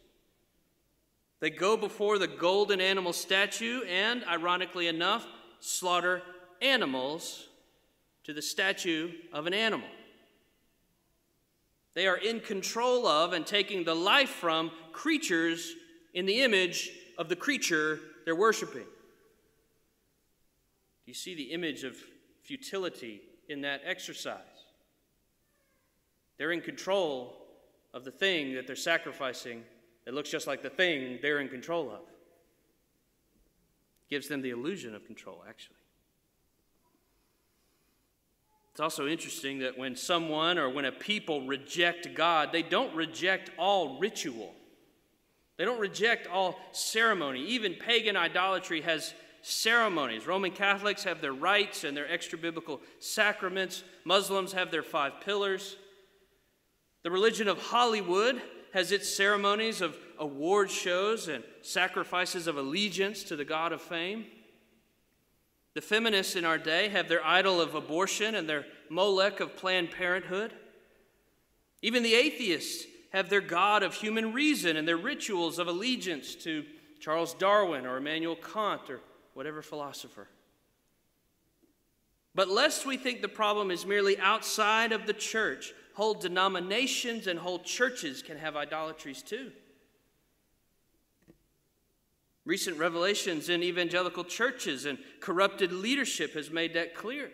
They 1.40 1.50
go 1.50 1.76
before 1.76 2.18
the 2.18 2.26
golden 2.26 2.80
animal 2.80 3.12
statue 3.12 3.82
and, 3.84 4.24
ironically 4.24 4.88
enough, 4.88 5.26
slaughter 5.60 6.22
animals 6.62 7.48
to 8.24 8.32
the 8.32 8.42
statue 8.42 9.10
of 9.32 9.46
an 9.46 9.54
animal. 9.54 9.88
They 11.94 12.06
are 12.06 12.16
in 12.16 12.40
control 12.40 13.06
of 13.06 13.32
and 13.32 13.46
taking 13.46 13.84
the 13.84 13.94
life 13.94 14.30
from 14.30 14.70
creatures 14.92 15.74
in 16.12 16.26
the 16.26 16.42
image 16.42 16.90
of 17.18 17.28
the 17.28 17.36
creature 17.36 18.00
they're 18.24 18.34
worshiping. 18.34 18.82
Do 18.82 21.10
you 21.10 21.14
see 21.14 21.34
the 21.34 21.52
image 21.52 21.84
of 21.84 21.96
futility 22.42 23.20
in 23.48 23.60
that 23.60 23.82
exercise? 23.84 24.38
They're 26.38 26.52
in 26.52 26.62
control 26.62 27.36
of 27.92 28.04
the 28.04 28.10
thing 28.10 28.54
that 28.54 28.66
they're 28.66 28.74
sacrificing 28.74 29.62
it 30.06 30.14
looks 30.14 30.30
just 30.30 30.46
like 30.46 30.62
the 30.62 30.70
thing 30.70 31.18
they're 31.22 31.40
in 31.40 31.48
control 31.48 31.90
of. 31.90 32.00
Gives 34.10 34.28
them 34.28 34.42
the 34.42 34.50
illusion 34.50 34.94
of 34.94 35.06
control, 35.06 35.42
actually. 35.48 35.76
It's 38.72 38.80
also 38.80 39.06
interesting 39.06 39.60
that 39.60 39.78
when 39.78 39.94
someone 39.94 40.58
or 40.58 40.68
when 40.68 40.84
a 40.84 40.92
people 40.92 41.46
reject 41.46 42.12
God, 42.14 42.50
they 42.52 42.62
don't 42.62 42.94
reject 42.94 43.50
all 43.56 44.00
ritual. 44.00 44.52
They 45.56 45.64
don't 45.64 45.78
reject 45.78 46.26
all 46.26 46.58
ceremony. 46.72 47.40
Even 47.46 47.74
pagan 47.74 48.16
idolatry 48.16 48.80
has 48.80 49.14
ceremonies. 49.42 50.26
Roman 50.26 50.50
Catholics 50.50 51.04
have 51.04 51.20
their 51.20 51.32
rites 51.32 51.84
and 51.84 51.96
their 51.96 52.10
extra 52.10 52.36
biblical 52.36 52.80
sacraments. 52.98 53.84
Muslims 54.04 54.52
have 54.52 54.72
their 54.72 54.82
five 54.82 55.20
pillars. 55.20 55.76
The 57.04 57.12
religion 57.12 57.46
of 57.46 57.58
Hollywood 57.58 58.42
has 58.74 58.90
its 58.90 59.08
ceremonies 59.08 59.80
of 59.80 59.96
award 60.18 60.68
shows 60.68 61.28
and 61.28 61.44
sacrifices 61.62 62.48
of 62.48 62.56
allegiance 62.56 63.22
to 63.22 63.36
the 63.36 63.44
God 63.44 63.72
of 63.72 63.80
fame. 63.80 64.26
The 65.74 65.80
feminists 65.80 66.34
in 66.34 66.44
our 66.44 66.58
day 66.58 66.88
have 66.88 67.08
their 67.08 67.24
idol 67.24 67.60
of 67.60 67.76
abortion 67.76 68.34
and 68.34 68.48
their 68.48 68.66
Molech 68.90 69.38
of 69.38 69.56
Planned 69.56 69.92
Parenthood. 69.92 70.52
Even 71.82 72.02
the 72.02 72.14
atheists 72.14 72.84
have 73.12 73.30
their 73.30 73.40
God 73.40 73.84
of 73.84 73.94
human 73.94 74.32
reason 74.32 74.76
and 74.76 74.88
their 74.88 74.96
rituals 74.96 75.60
of 75.60 75.68
allegiance 75.68 76.34
to 76.34 76.64
Charles 76.98 77.32
Darwin 77.34 77.86
or 77.86 77.98
Immanuel 77.98 78.36
Kant 78.36 78.90
or 78.90 79.00
whatever 79.34 79.62
philosopher. 79.62 80.26
But 82.34 82.48
lest 82.48 82.86
we 82.86 82.96
think 82.96 83.22
the 83.22 83.28
problem 83.28 83.70
is 83.70 83.86
merely 83.86 84.18
outside 84.18 84.90
of 84.90 85.06
the 85.06 85.12
church, 85.12 85.72
whole 85.94 86.14
denominations 86.14 87.26
and 87.26 87.38
whole 87.38 87.58
churches 87.60 88.22
can 88.22 88.36
have 88.36 88.56
idolatries 88.56 89.22
too. 89.22 89.50
Recent 92.44 92.78
revelations 92.78 93.48
in 93.48 93.62
evangelical 93.62 94.24
churches 94.24 94.84
and 94.84 94.98
corrupted 95.20 95.72
leadership 95.72 96.34
has 96.34 96.50
made 96.50 96.74
that 96.74 96.94
clear. 96.94 97.30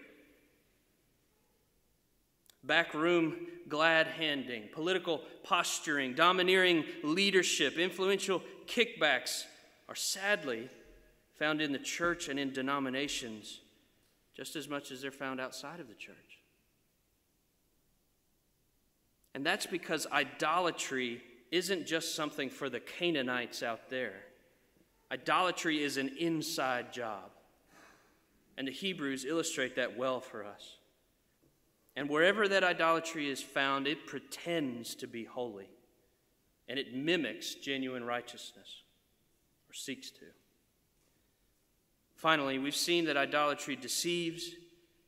Backroom 2.63 3.35
glad 3.69 4.07
handing, 4.07 4.69
political 4.73 5.23
posturing, 5.43 6.15
domineering 6.15 6.85
leadership, 7.03 7.79
influential 7.79 8.43
kickbacks 8.67 9.45
are 9.89 9.95
sadly 9.95 10.69
found 11.39 11.61
in 11.61 11.73
the 11.73 11.79
church 11.79 12.29
and 12.29 12.39
in 12.39 12.53
denominations 12.53 13.61
just 14.37 14.57
as 14.57 14.69
much 14.69 14.91
as 14.91 15.03
they're 15.03 15.11
found 15.11 15.41
outside 15.41 15.81
of 15.81 15.89
the 15.89 15.95
church. 15.95 16.30
And 19.35 19.47
that's 19.47 19.67
because 19.67 20.07
idolatry 20.11 21.23
isn't 21.51 21.87
just 21.87 22.15
something 22.15 22.51
for 22.51 22.69
the 22.69 22.81
Canaanites 22.81 23.63
out 23.63 23.91
there. 23.91 24.15
Idolatry 25.13 25.83
is 25.83 25.97
an 25.97 26.11
inside 26.19 26.93
job. 26.93 27.31
And 28.57 28.69
the 28.69 28.73
Hebrews 28.73 29.25
illustrate 29.25 29.77
that 29.77 29.97
well 29.97 30.21
for 30.21 30.45
us. 30.45 30.77
And 31.97 32.09
wherever 32.09 32.47
that 32.47 32.63
idolatry 32.63 33.29
is 33.29 33.43
found, 33.43 33.87
it 33.87 34.07
pretends 34.07 34.95
to 34.97 35.07
be 35.07 35.25
holy. 35.25 35.69
And 36.69 36.79
it 36.79 36.95
mimics 36.95 37.55
genuine 37.55 38.05
righteousness, 38.05 38.83
or 39.69 39.75
seeks 39.75 40.11
to. 40.13 40.27
Finally, 42.15 42.59
we've 42.59 42.77
seen 42.77 43.07
that 43.07 43.17
idolatry 43.17 43.75
deceives, 43.75 44.51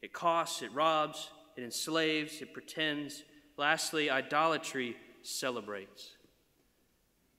it 0.01 0.13
costs, 0.13 0.63
it 0.63 0.73
robs, 0.73 1.31
it 1.57 1.63
enslaves, 1.63 2.41
it 2.41 2.53
pretends. 2.53 3.23
Lastly, 3.63 4.11
idolatry 4.11 4.97
celebrates. 5.23 6.17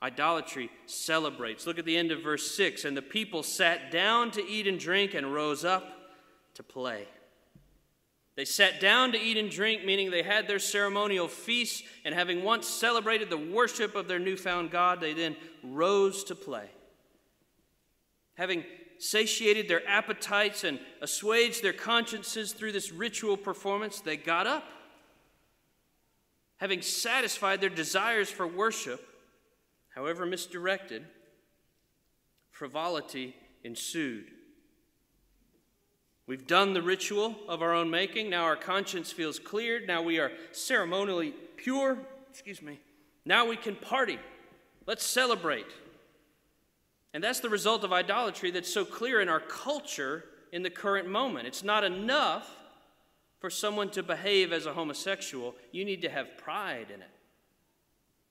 Idolatry 0.02 0.70
celebrates. 0.86 1.68
Look 1.68 1.78
at 1.78 1.84
the 1.84 1.98
end 1.98 2.14
of 2.14 2.24
verse 2.24 2.50
6. 2.56 2.86
And 2.86 2.96
the 2.96 3.02
people 3.02 3.44
sat 3.44 3.92
down 3.92 4.32
to 4.32 4.48
eat 4.48 4.66
and 4.66 4.80
drink 4.80 5.16
and 5.16 5.34
rose 5.34 5.66
up 5.66 5.84
to 6.54 6.64
play. 6.64 7.10
They 8.38 8.46
sat 8.46 8.80
down 8.80 9.12
to 9.12 9.20
eat 9.20 9.36
and 9.36 9.52
drink, 9.52 9.84
meaning 9.84 10.12
they 10.12 10.24
had 10.24 10.48
their 10.48 10.60
ceremonial 10.60 11.28
feasts, 11.28 11.84
and 12.06 12.16
having 12.16 12.42
once 12.42 12.70
celebrated 12.70 13.30
the 13.30 13.36
worship 13.36 13.94
of 13.94 14.08
their 14.08 14.18
newfound 14.18 14.72
God, 14.72 15.02
they 15.02 15.12
then 15.12 15.36
rose 15.62 16.24
to 16.24 16.36
play. 16.36 16.70
Having 18.36 18.64
satiated 18.98 19.68
their 19.68 19.86
appetites 19.86 20.64
and 20.64 20.80
assuaged 21.02 21.62
their 21.62 21.74
consciences 21.74 22.54
through 22.54 22.72
this 22.72 22.94
ritual 22.94 23.36
performance, 23.36 24.00
they 24.00 24.16
got 24.16 24.48
up. 24.48 24.64
Having 26.64 26.82
satisfied 26.82 27.60
their 27.60 27.70
desires 27.70 28.30
for 28.30 28.48
worship, 28.48 29.06
however 29.94 30.26
misdirected, 30.26 31.04
frivolity 32.52 33.36
ensued. 33.66 34.32
We've 36.26 36.48
done 36.48 36.74
the 36.74 36.82
ritual 36.82 37.36
of 37.50 37.62
our 37.62 37.74
own 37.74 37.90
making. 37.90 38.30
Now 38.30 38.46
our 38.46 38.56
conscience 38.56 39.12
feels 39.12 39.40
cleared. 39.40 39.88
Now 39.88 40.04
we 40.04 40.20
are 40.20 40.32
ceremonially 40.54 41.34
pure. 41.58 41.98
Excuse 42.30 42.62
me. 42.62 42.80
Now 43.26 43.46
we 43.46 43.58
can 43.58 43.76
party. 43.76 44.18
Let's 44.88 45.06
celebrate. 45.06 45.68
And 47.14 47.22
that's 47.22 47.42
the 47.42 47.50
result 47.50 47.84
of 47.84 47.92
idolatry 47.92 48.52
that's 48.52 48.74
so 48.74 48.86
clear 48.86 49.20
in 49.20 49.28
our 49.28 49.42
culture 49.42 50.24
in 50.54 50.64
the 50.64 50.70
current 50.70 51.10
moment. 51.10 51.46
It's 51.46 51.66
not 51.66 51.84
enough 51.84 52.50
for 53.44 53.50
someone 53.50 53.90
to 53.90 54.02
behave 54.02 54.54
as 54.54 54.66
a 54.66 54.72
homosexual, 54.72 55.54
you 55.74 55.84
need 55.84 56.02
to 56.04 56.08
have 56.08 56.38
pride 56.38 56.88
in 56.88 57.02
it. 57.02 57.10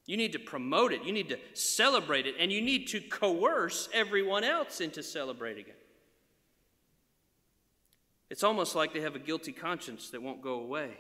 You 0.07 0.17
need 0.17 0.33
to 0.33 0.39
promote 0.39 0.91
it, 0.91 1.05
you 1.05 1.13
need 1.13 1.29
to 1.29 1.39
celebrate 1.53 2.27
it, 2.27 2.37
and 2.39 2.51
you 2.51 2.63
need 2.63 2.89
to 2.89 3.01
coerce 3.03 3.91
everyone 3.93 4.43
else 4.43 4.81
into 4.81 5.03
celebrating 5.03 5.67
it. 5.67 5.79
It's 8.31 8.43
almost 8.43 8.75
like 8.75 8.95
they 8.95 9.03
have 9.03 9.15
a 9.15 9.19
guilty 9.19 9.53
conscience 9.53 10.09
that 10.13 10.23
won't 10.23 10.41
go 10.41 10.55
away. 10.55 10.93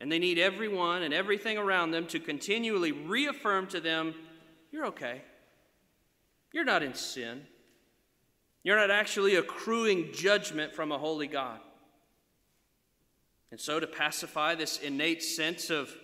And 0.00 0.10
they 0.10 0.18
need 0.18 0.40
everyone 0.40 1.04
and 1.04 1.14
everything 1.14 1.56
around 1.56 1.92
them 1.92 2.08
to 2.08 2.18
continually 2.18 2.90
reaffirm 2.90 3.68
to 3.68 3.80
them, 3.80 4.12
you're 4.72 4.86
okay. 4.86 5.22
You're 6.52 6.64
not 6.64 6.82
in 6.82 6.94
sin. 6.94 7.42
You're 8.64 8.76
not 8.76 8.90
actually 8.90 9.36
accruing 9.36 10.12
judgment 10.12 10.74
from 10.74 10.90
a 10.90 10.98
holy 10.98 11.28
God. 11.28 11.60
And 13.54 13.60
so, 13.60 13.78
to 13.78 13.86
pacify 13.86 14.56
this 14.56 14.80
innate 14.80 15.22
sense 15.22 15.70
of 15.70 15.94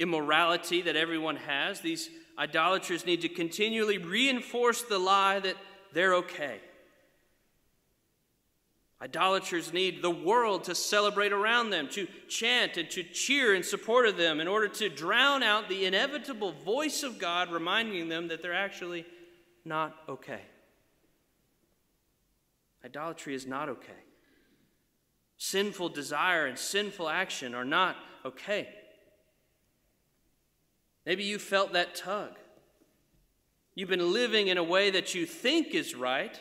immorality 0.00 0.82
that 0.82 0.96
everyone 0.96 1.36
has, 1.36 1.80
these 1.80 2.10
idolaters 2.36 3.06
need 3.06 3.20
to 3.20 3.28
continually 3.28 3.96
reinforce 3.96 4.82
the 4.82 4.98
lie 4.98 5.38
that 5.38 5.54
they're 5.92 6.14
okay. 6.14 6.58
Idolaters 9.00 9.72
need 9.72 10.02
the 10.02 10.10
world 10.10 10.64
to 10.64 10.74
celebrate 10.74 11.32
around 11.32 11.70
them, 11.70 11.88
to 11.90 12.08
chant 12.26 12.76
and 12.76 12.90
to 12.90 13.04
cheer 13.04 13.54
in 13.54 13.62
support 13.62 14.08
of 14.08 14.16
them 14.16 14.40
in 14.40 14.48
order 14.48 14.66
to 14.66 14.88
drown 14.88 15.44
out 15.44 15.68
the 15.68 15.84
inevitable 15.84 16.50
voice 16.50 17.04
of 17.04 17.20
God 17.20 17.52
reminding 17.52 18.08
them 18.08 18.26
that 18.26 18.42
they're 18.42 18.52
actually 18.52 19.06
not 19.64 19.94
okay. 20.08 20.40
Idolatry 22.84 23.36
is 23.36 23.46
not 23.46 23.68
okay. 23.68 24.09
Sinful 25.42 25.88
desire 25.88 26.44
and 26.44 26.58
sinful 26.58 27.08
action 27.08 27.54
are 27.54 27.64
not 27.64 27.96
okay. 28.26 28.68
Maybe 31.06 31.24
you 31.24 31.38
felt 31.38 31.72
that 31.72 31.94
tug. 31.94 32.32
You've 33.74 33.88
been 33.88 34.12
living 34.12 34.48
in 34.48 34.58
a 34.58 34.62
way 34.62 34.90
that 34.90 35.14
you 35.14 35.24
think 35.24 35.68
is 35.68 35.94
right, 35.94 36.38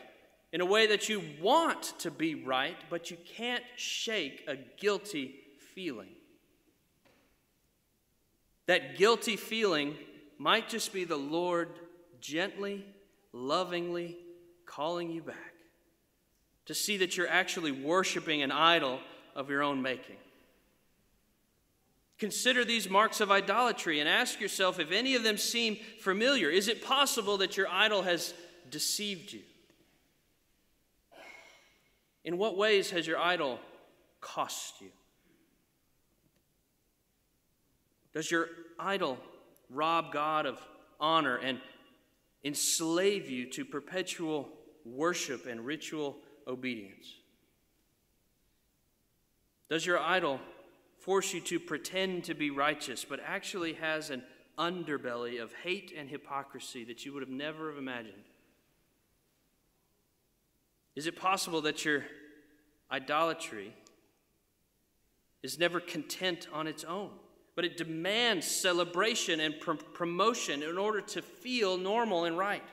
in 0.51 0.59
a 0.59 0.65
way 0.65 0.85
that 0.87 1.07
you 1.07 1.23
want 1.41 1.93
to 1.99 2.11
be 2.11 2.35
right, 2.35 2.75
but 2.89 3.09
you 3.09 3.15
can't 3.25 3.63
shake 3.77 4.43
a 4.49 4.57
guilty 4.57 5.33
feeling. 5.73 6.09
That 8.65 8.97
guilty 8.97 9.37
feeling 9.37 9.95
might 10.37 10.67
just 10.67 10.91
be 10.91 11.05
the 11.05 11.15
Lord 11.15 11.69
gently 12.19 12.85
lovingly 13.31 14.17
calling 14.65 15.09
you 15.09 15.21
back 15.21 15.48
to 16.69 16.75
see 16.75 16.97
that 16.97 17.17
you're 17.17 17.27
actually 17.27 17.71
worshiping 17.71 18.43
an 18.43 18.51
idol 18.51 18.99
of 19.35 19.49
your 19.49 19.63
own 19.63 19.81
making. 19.81 20.17
Consider 22.19 22.63
these 22.63 22.87
marks 22.87 23.21
of 23.21 23.31
idolatry 23.31 23.99
and 23.99 24.07
ask 24.07 24.39
yourself 24.39 24.79
if 24.79 24.91
any 24.91 25.15
of 25.15 25.23
them 25.23 25.35
seem 25.35 25.77
familiar. 25.99 26.47
Is 26.47 26.67
it 26.67 26.85
possible 26.85 27.37
that 27.37 27.57
your 27.57 27.67
idol 27.69 28.03
has 28.03 28.35
deceived 28.69 29.33
you? 29.33 29.41
In 32.23 32.37
what 32.37 32.55
ways 32.55 32.91
has 32.91 33.07
your 33.07 33.17
idol 33.17 33.57
cost 34.21 34.79
you? 34.79 34.91
Does 38.13 38.29
your 38.29 38.47
idol 38.77 39.17
rob 39.71 40.13
God 40.13 40.45
of 40.45 40.59
honor 40.99 41.37
and 41.37 41.59
enslave 42.43 43.27
you 43.27 43.47
to 43.53 43.65
perpetual 43.65 44.49
worship 44.85 45.47
and 45.47 45.65
ritual 45.65 46.15
obedience? 46.47 47.13
Does 49.69 49.85
your 49.85 49.99
idol 49.99 50.39
force 50.99 51.33
you 51.33 51.41
to 51.41 51.59
pretend 51.59 52.25
to 52.25 52.33
be 52.33 52.49
righteous, 52.49 53.05
but 53.05 53.19
actually 53.25 53.73
has 53.73 54.09
an 54.09 54.23
underbelly 54.57 55.41
of 55.41 55.53
hate 55.63 55.93
and 55.95 56.09
hypocrisy 56.09 56.83
that 56.85 57.05
you 57.05 57.13
would 57.13 57.21
have 57.21 57.29
never 57.29 57.69
have 57.69 57.77
imagined? 57.77 58.23
Is 60.95 61.07
it 61.07 61.15
possible 61.15 61.61
that 61.61 61.85
your 61.85 62.05
idolatry 62.91 63.73
is 65.43 65.57
never 65.57 65.79
content 65.79 66.47
on 66.51 66.67
its 66.67 66.83
own? 66.83 67.11
but 67.59 67.65
it 67.65 67.75
demands 67.75 68.47
celebration 68.47 69.41
and 69.41 69.59
pr- 69.59 69.73
promotion 69.73 70.63
in 70.63 70.77
order 70.77 71.01
to 71.01 71.21
feel 71.21 71.77
normal 71.77 72.23
and 72.23 72.37
right. 72.37 72.63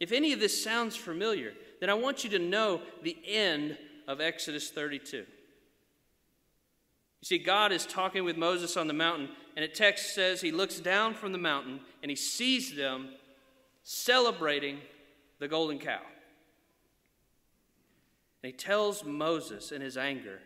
If 0.00 0.10
any 0.10 0.32
of 0.32 0.40
this 0.40 0.64
sounds 0.64 0.96
familiar, 0.96 1.52
then 1.80 1.90
I 1.90 1.94
want 1.94 2.24
you 2.24 2.30
to 2.30 2.38
know 2.38 2.80
the 3.02 3.16
end 3.26 3.76
of 4.06 4.20
Exodus 4.20 4.70
32. 4.70 5.18
You 5.18 5.24
see, 7.24 7.38
God 7.38 7.72
is 7.72 7.84
talking 7.84 8.24
with 8.24 8.36
Moses 8.36 8.76
on 8.76 8.86
the 8.86 8.94
mountain, 8.94 9.28
And 9.56 9.64
a 9.64 9.68
text 9.68 10.14
says 10.14 10.40
he 10.40 10.52
looks 10.52 10.78
down 10.78 11.14
from 11.14 11.32
the 11.32 11.38
mountain 11.38 11.80
and 12.02 12.10
he 12.10 12.16
sees 12.16 12.76
them 12.76 13.08
celebrating 13.82 14.78
the 15.40 15.48
golden 15.48 15.78
cow. 15.78 16.00
And 18.42 18.52
he 18.52 18.56
tells 18.56 19.04
Moses 19.04 19.72
in 19.72 19.80
his 19.80 19.96
anger, 19.96 20.38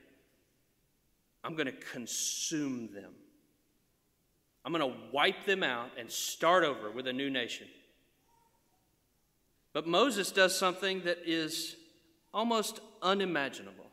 I'm 1.45 1.55
going 1.55 1.67
to 1.67 1.73
consume 1.73 2.89
them. 2.95 3.13
I'm 4.65 4.73
going 4.73 4.93
to 4.93 4.99
wipe 5.13 5.45
them 5.45 5.63
out 5.63 5.91
and 5.99 6.11
start 6.11 6.65
over 6.65 6.91
with 6.91 7.07
a 7.07 7.13
new 7.13 7.29
nation. 7.29 7.67
But 9.73 9.87
Moses 9.87 10.31
does 10.31 10.59
something 10.59 11.03
that 11.05 11.19
is 11.25 11.77
almost 12.33 12.81
unimaginable. 13.01 13.87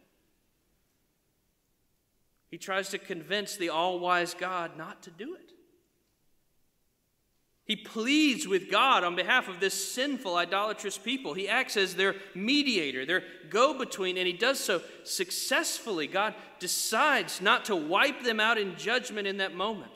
He 2.50 2.58
tries 2.58 2.90
to 2.90 2.98
convince 2.98 3.56
the 3.56 3.70
all 3.70 4.00
wise 4.00 4.34
God 4.34 4.78
not 4.78 5.04
to 5.04 5.12
do 5.12 5.36
it. 5.36 5.52
He 7.70 7.76
pleads 7.76 8.48
with 8.48 8.72
God 8.72 9.04
on 9.04 9.16
behalf 9.16 9.48
of 9.48 9.60
this 9.60 9.94
sinful, 9.94 10.36
idolatrous 10.36 10.98
people. 10.98 11.36
He 11.36 11.48
acts 11.48 11.78
as 11.78 11.94
their 11.94 12.16
mediator, 12.34 13.06
their 13.06 13.22
go 13.52 13.78
between, 13.78 14.18
and 14.18 14.26
he 14.26 14.34
does 14.34 14.60
so 14.60 14.82
successfully. 15.04 16.08
God 16.08 16.34
decides 16.58 17.42
not 17.42 17.66
to 17.66 17.76
wipe 17.76 18.24
them 18.24 18.40
out 18.40 18.58
in 18.58 18.76
judgment 18.76 19.28
in 19.28 19.38
that 19.38 19.54
moment. 19.54 19.92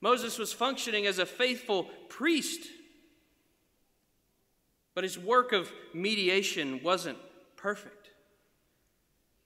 Moses 0.00 0.38
was 0.38 0.52
functioning 0.52 1.06
as 1.06 1.20
a 1.20 1.26
faithful 1.26 1.84
priest, 2.08 2.66
but 4.96 5.04
his 5.04 5.18
work 5.18 5.52
of 5.52 5.70
mediation 5.92 6.82
wasn't 6.82 7.18
perfect. 7.54 8.08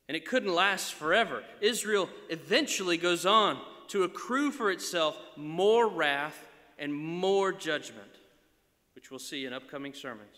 And 0.07 0.17
it 0.17 0.25
couldn't 0.25 0.55
last 0.55 0.95
forever. 0.95 1.43
Israel 1.61 2.09
eventually 2.29 2.97
goes 2.97 3.27
on 3.27 3.61
to 3.89 4.05
accrue 4.05 4.53
for 4.53 4.71
itself 4.71 5.19
more 5.37 5.89
wrath 5.89 6.47
and 6.79 6.95
more 6.95 7.53
judgment, 7.53 8.21
which 8.95 9.11
we'll 9.11 9.19
see 9.19 9.45
in 9.45 9.53
upcoming 9.53 9.93
sermons. 9.93 10.37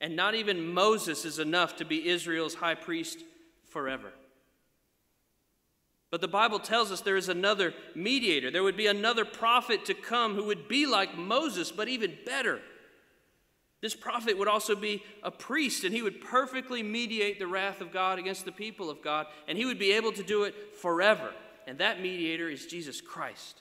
And 0.00 0.14
not 0.14 0.36
even 0.36 0.72
Moses 0.72 1.24
is 1.24 1.40
enough 1.40 1.74
to 1.78 1.84
be 1.84 2.08
Israel's 2.08 2.54
high 2.54 2.76
priest 2.76 3.18
forever. 3.68 4.12
But 6.12 6.20
the 6.20 6.28
Bible 6.28 6.60
tells 6.60 6.92
us 6.92 7.00
there 7.00 7.16
is 7.16 7.28
another 7.28 7.74
mediator. 7.96 8.52
There 8.52 8.62
would 8.62 8.76
be 8.76 8.86
another 8.86 9.24
prophet 9.24 9.84
to 9.86 9.94
come 9.94 10.36
who 10.36 10.44
would 10.44 10.68
be 10.68 10.86
like 10.86 11.18
Moses, 11.18 11.72
but 11.72 11.88
even 11.88 12.16
better. 12.24 12.60
This 13.84 13.94
prophet 13.94 14.38
would 14.38 14.48
also 14.48 14.74
be 14.74 15.02
a 15.22 15.30
priest, 15.30 15.84
and 15.84 15.94
he 15.94 16.00
would 16.00 16.22
perfectly 16.22 16.82
mediate 16.82 17.38
the 17.38 17.46
wrath 17.46 17.82
of 17.82 17.92
God 17.92 18.18
against 18.18 18.46
the 18.46 18.50
people 18.50 18.88
of 18.88 19.02
God, 19.02 19.26
and 19.46 19.58
he 19.58 19.66
would 19.66 19.78
be 19.78 19.92
able 19.92 20.10
to 20.12 20.22
do 20.22 20.44
it 20.44 20.74
forever. 20.74 21.34
And 21.66 21.76
that 21.76 22.00
mediator 22.00 22.48
is 22.48 22.64
Jesus 22.64 23.02
Christ. 23.02 23.60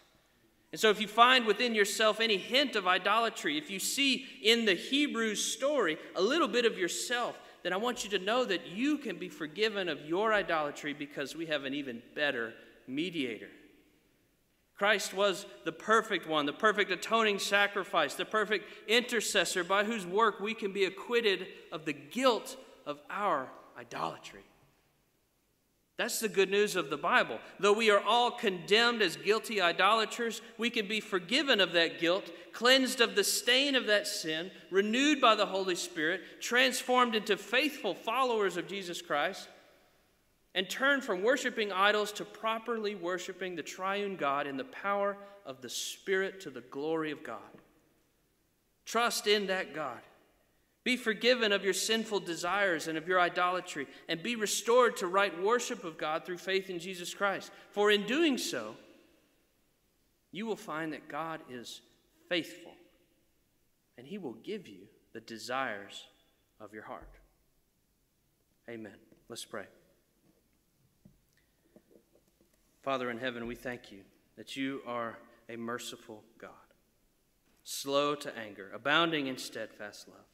And 0.72 0.80
so, 0.80 0.90
if 0.90 1.02
you 1.02 1.10
find 1.10 1.46
within 1.46 1.76
yourself 1.76 2.22
any 2.22 2.38
hint 2.38 2.78
of 2.78 2.88
idolatry, 2.88 3.58
if 3.58 3.70
you 3.70 3.80
see 3.80 4.26
in 4.42 4.64
the 4.64 4.76
Hebrews 4.76 5.44
story 5.44 5.98
a 6.16 6.22
little 6.22 6.48
bit 6.48 6.64
of 6.64 6.78
yourself, 6.78 7.36
then 7.62 7.74
I 7.74 7.78
want 7.78 8.06
you 8.06 8.10
to 8.18 8.20
know 8.24 8.46
that 8.46 8.68
you 8.68 9.00
can 9.00 9.18
be 9.18 9.28
forgiven 9.28 9.90
of 9.90 10.06
your 10.06 10.34
idolatry 10.34 10.94
because 10.94 11.36
we 11.36 11.48
have 11.48 11.66
an 11.66 11.74
even 11.74 12.02
better 12.16 12.54
mediator. 12.88 13.50
Christ 14.84 15.14
was 15.14 15.46
the 15.64 15.72
perfect 15.72 16.28
one, 16.28 16.46
the 16.46 16.52
perfect 16.52 16.92
atoning 16.92 17.40
sacrifice, 17.40 18.16
the 18.16 18.26
perfect 18.26 18.66
intercessor 18.90 19.64
by 19.64 19.86
whose 19.86 20.06
work 20.06 20.42
we 20.42 20.54
can 20.54 20.74
be 20.74 20.84
acquitted 20.84 21.48
of 21.72 21.86
the 21.86 21.94
guilt 21.94 22.58
of 22.86 23.00
our 23.10 23.48
idolatry. 23.80 24.42
That's 25.96 26.20
the 26.20 26.28
good 26.28 26.52
news 26.52 26.76
of 26.76 26.90
the 26.90 26.98
Bible. 26.98 27.40
Though 27.62 27.72
we 27.72 27.92
are 27.92 28.02
all 28.02 28.30
condemned 28.30 29.02
as 29.02 29.16
guilty 29.16 29.62
idolaters, 29.62 30.42
we 30.58 30.70
can 30.70 30.90
be 30.90 31.00
forgiven 31.00 31.62
of 31.62 31.72
that 31.72 32.02
guilt, 32.02 32.30
cleansed 32.52 33.00
of 33.00 33.16
the 33.16 33.24
stain 33.24 33.76
of 33.76 33.86
that 33.86 34.06
sin, 34.06 34.52
renewed 34.70 35.22
by 35.22 35.36
the 35.36 35.46
Holy 35.46 35.76
Spirit, 35.76 36.42
transformed 36.42 37.16
into 37.16 37.38
faithful 37.38 37.96
followers 37.96 38.58
of 38.58 38.68
Jesus 38.68 39.02
Christ, 39.02 39.48
and 40.56 40.70
turn 40.70 41.02
from 41.02 41.24
worshiping 41.24 41.72
idols 41.72 42.12
to 42.14 42.26
properly 42.26 42.96
worshiping 42.96 43.56
the 43.56 43.64
triune 43.64 44.16
God 44.16 44.46
in 44.48 44.58
the 44.58 44.64
power 44.64 45.18
of 45.46 45.62
the 45.62 45.70
Spirit 45.70 46.42
to 46.42 46.50
the 46.50 46.62
glory 46.62 47.12
of 47.12 47.24
God. 47.24 47.40
Trust 48.86 49.28
in 49.28 49.48
that 49.48 49.74
God. 49.74 50.00
Be 50.84 50.98
forgiven 50.98 51.54
of 51.54 51.64
your 51.64 51.74
sinful 51.74 52.20
desires 52.22 52.88
and 52.88 52.98
of 52.98 53.08
your 53.08 53.20
idolatry, 53.20 53.88
and 54.10 54.22
be 54.22 54.36
restored 54.36 54.98
to 54.98 55.08
right 55.08 55.42
worship 55.42 55.86
of 55.86 55.98
God 55.98 56.26
through 56.26 56.38
faith 56.38 56.70
in 56.70 56.78
Jesus 56.78 57.14
Christ. 57.14 57.52
For 57.72 57.90
in 57.90 58.06
doing 58.06 58.38
so, 58.38 58.76
you 60.32 60.46
will 60.46 60.58
find 60.58 60.92
that 60.92 61.08
God 61.08 61.40
is 61.50 61.82
faithful, 62.28 62.74
and 63.98 64.06
He 64.06 64.18
will 64.18 64.34
give 64.44 64.68
you 64.68 64.88
the 65.14 65.22
desires 65.22 66.06
of 66.60 66.74
your 66.74 66.84
heart. 66.84 67.18
Amen. 68.70 68.96
Let's 69.30 69.46
pray. 69.46 69.66
Father 72.84 73.10
in 73.10 73.18
heaven, 73.18 73.48
we 73.48 73.56
thank 73.56 73.92
you 73.92 74.02
that 74.38 74.56
you 74.56 74.82
are 74.86 75.18
a 75.50 75.56
merciful 75.56 76.24
God, 76.38 76.52
slow 77.64 78.14
to 78.16 78.38
anger, 78.38 78.70
abounding 78.74 79.28
in 79.28 79.38
steadfast 79.38 80.08
love 80.08 80.26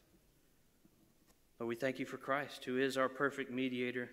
but 1.59 1.65
we 1.65 1.75
thank 1.75 1.99
you 1.99 2.05
for 2.05 2.17
Christ, 2.17 2.63
who 2.63 2.77
is 2.77 2.97
our 2.97 3.09
perfect 3.09 3.51
mediator, 3.51 4.09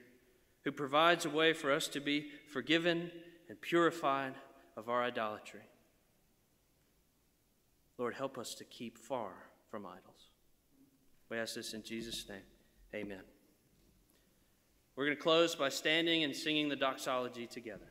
who 0.65 0.73
provides 0.73 1.25
a 1.25 1.31
way 1.31 1.53
for 1.53 1.73
us 1.73 1.87
to 1.89 2.01
be 2.01 2.27
forgiven 2.49 3.13
and 3.49 3.61
purified 3.61 4.35
of 4.77 4.89
our 4.89 5.05
idolatry. 5.05 5.61
Lord, 7.99 8.15
help 8.15 8.37
us 8.37 8.53
to 8.57 8.65
keep 8.65 8.99
far 8.99 9.31
from 9.71 9.87
idols. 9.87 10.33
We 11.31 11.39
ask 11.39 11.55
this 11.55 11.73
in 11.73 11.85
Jesus' 11.85 12.29
name. 12.29 12.43
Amen. 12.95 13.23
We're 14.97 15.05
going 15.05 15.17
to 15.17 15.23
close 15.23 15.55
by 15.55 15.69
standing 15.69 16.25
and 16.25 16.35
singing 16.35 16.69
the 16.69 16.77
doxology 16.77 17.47
together. 17.47 17.87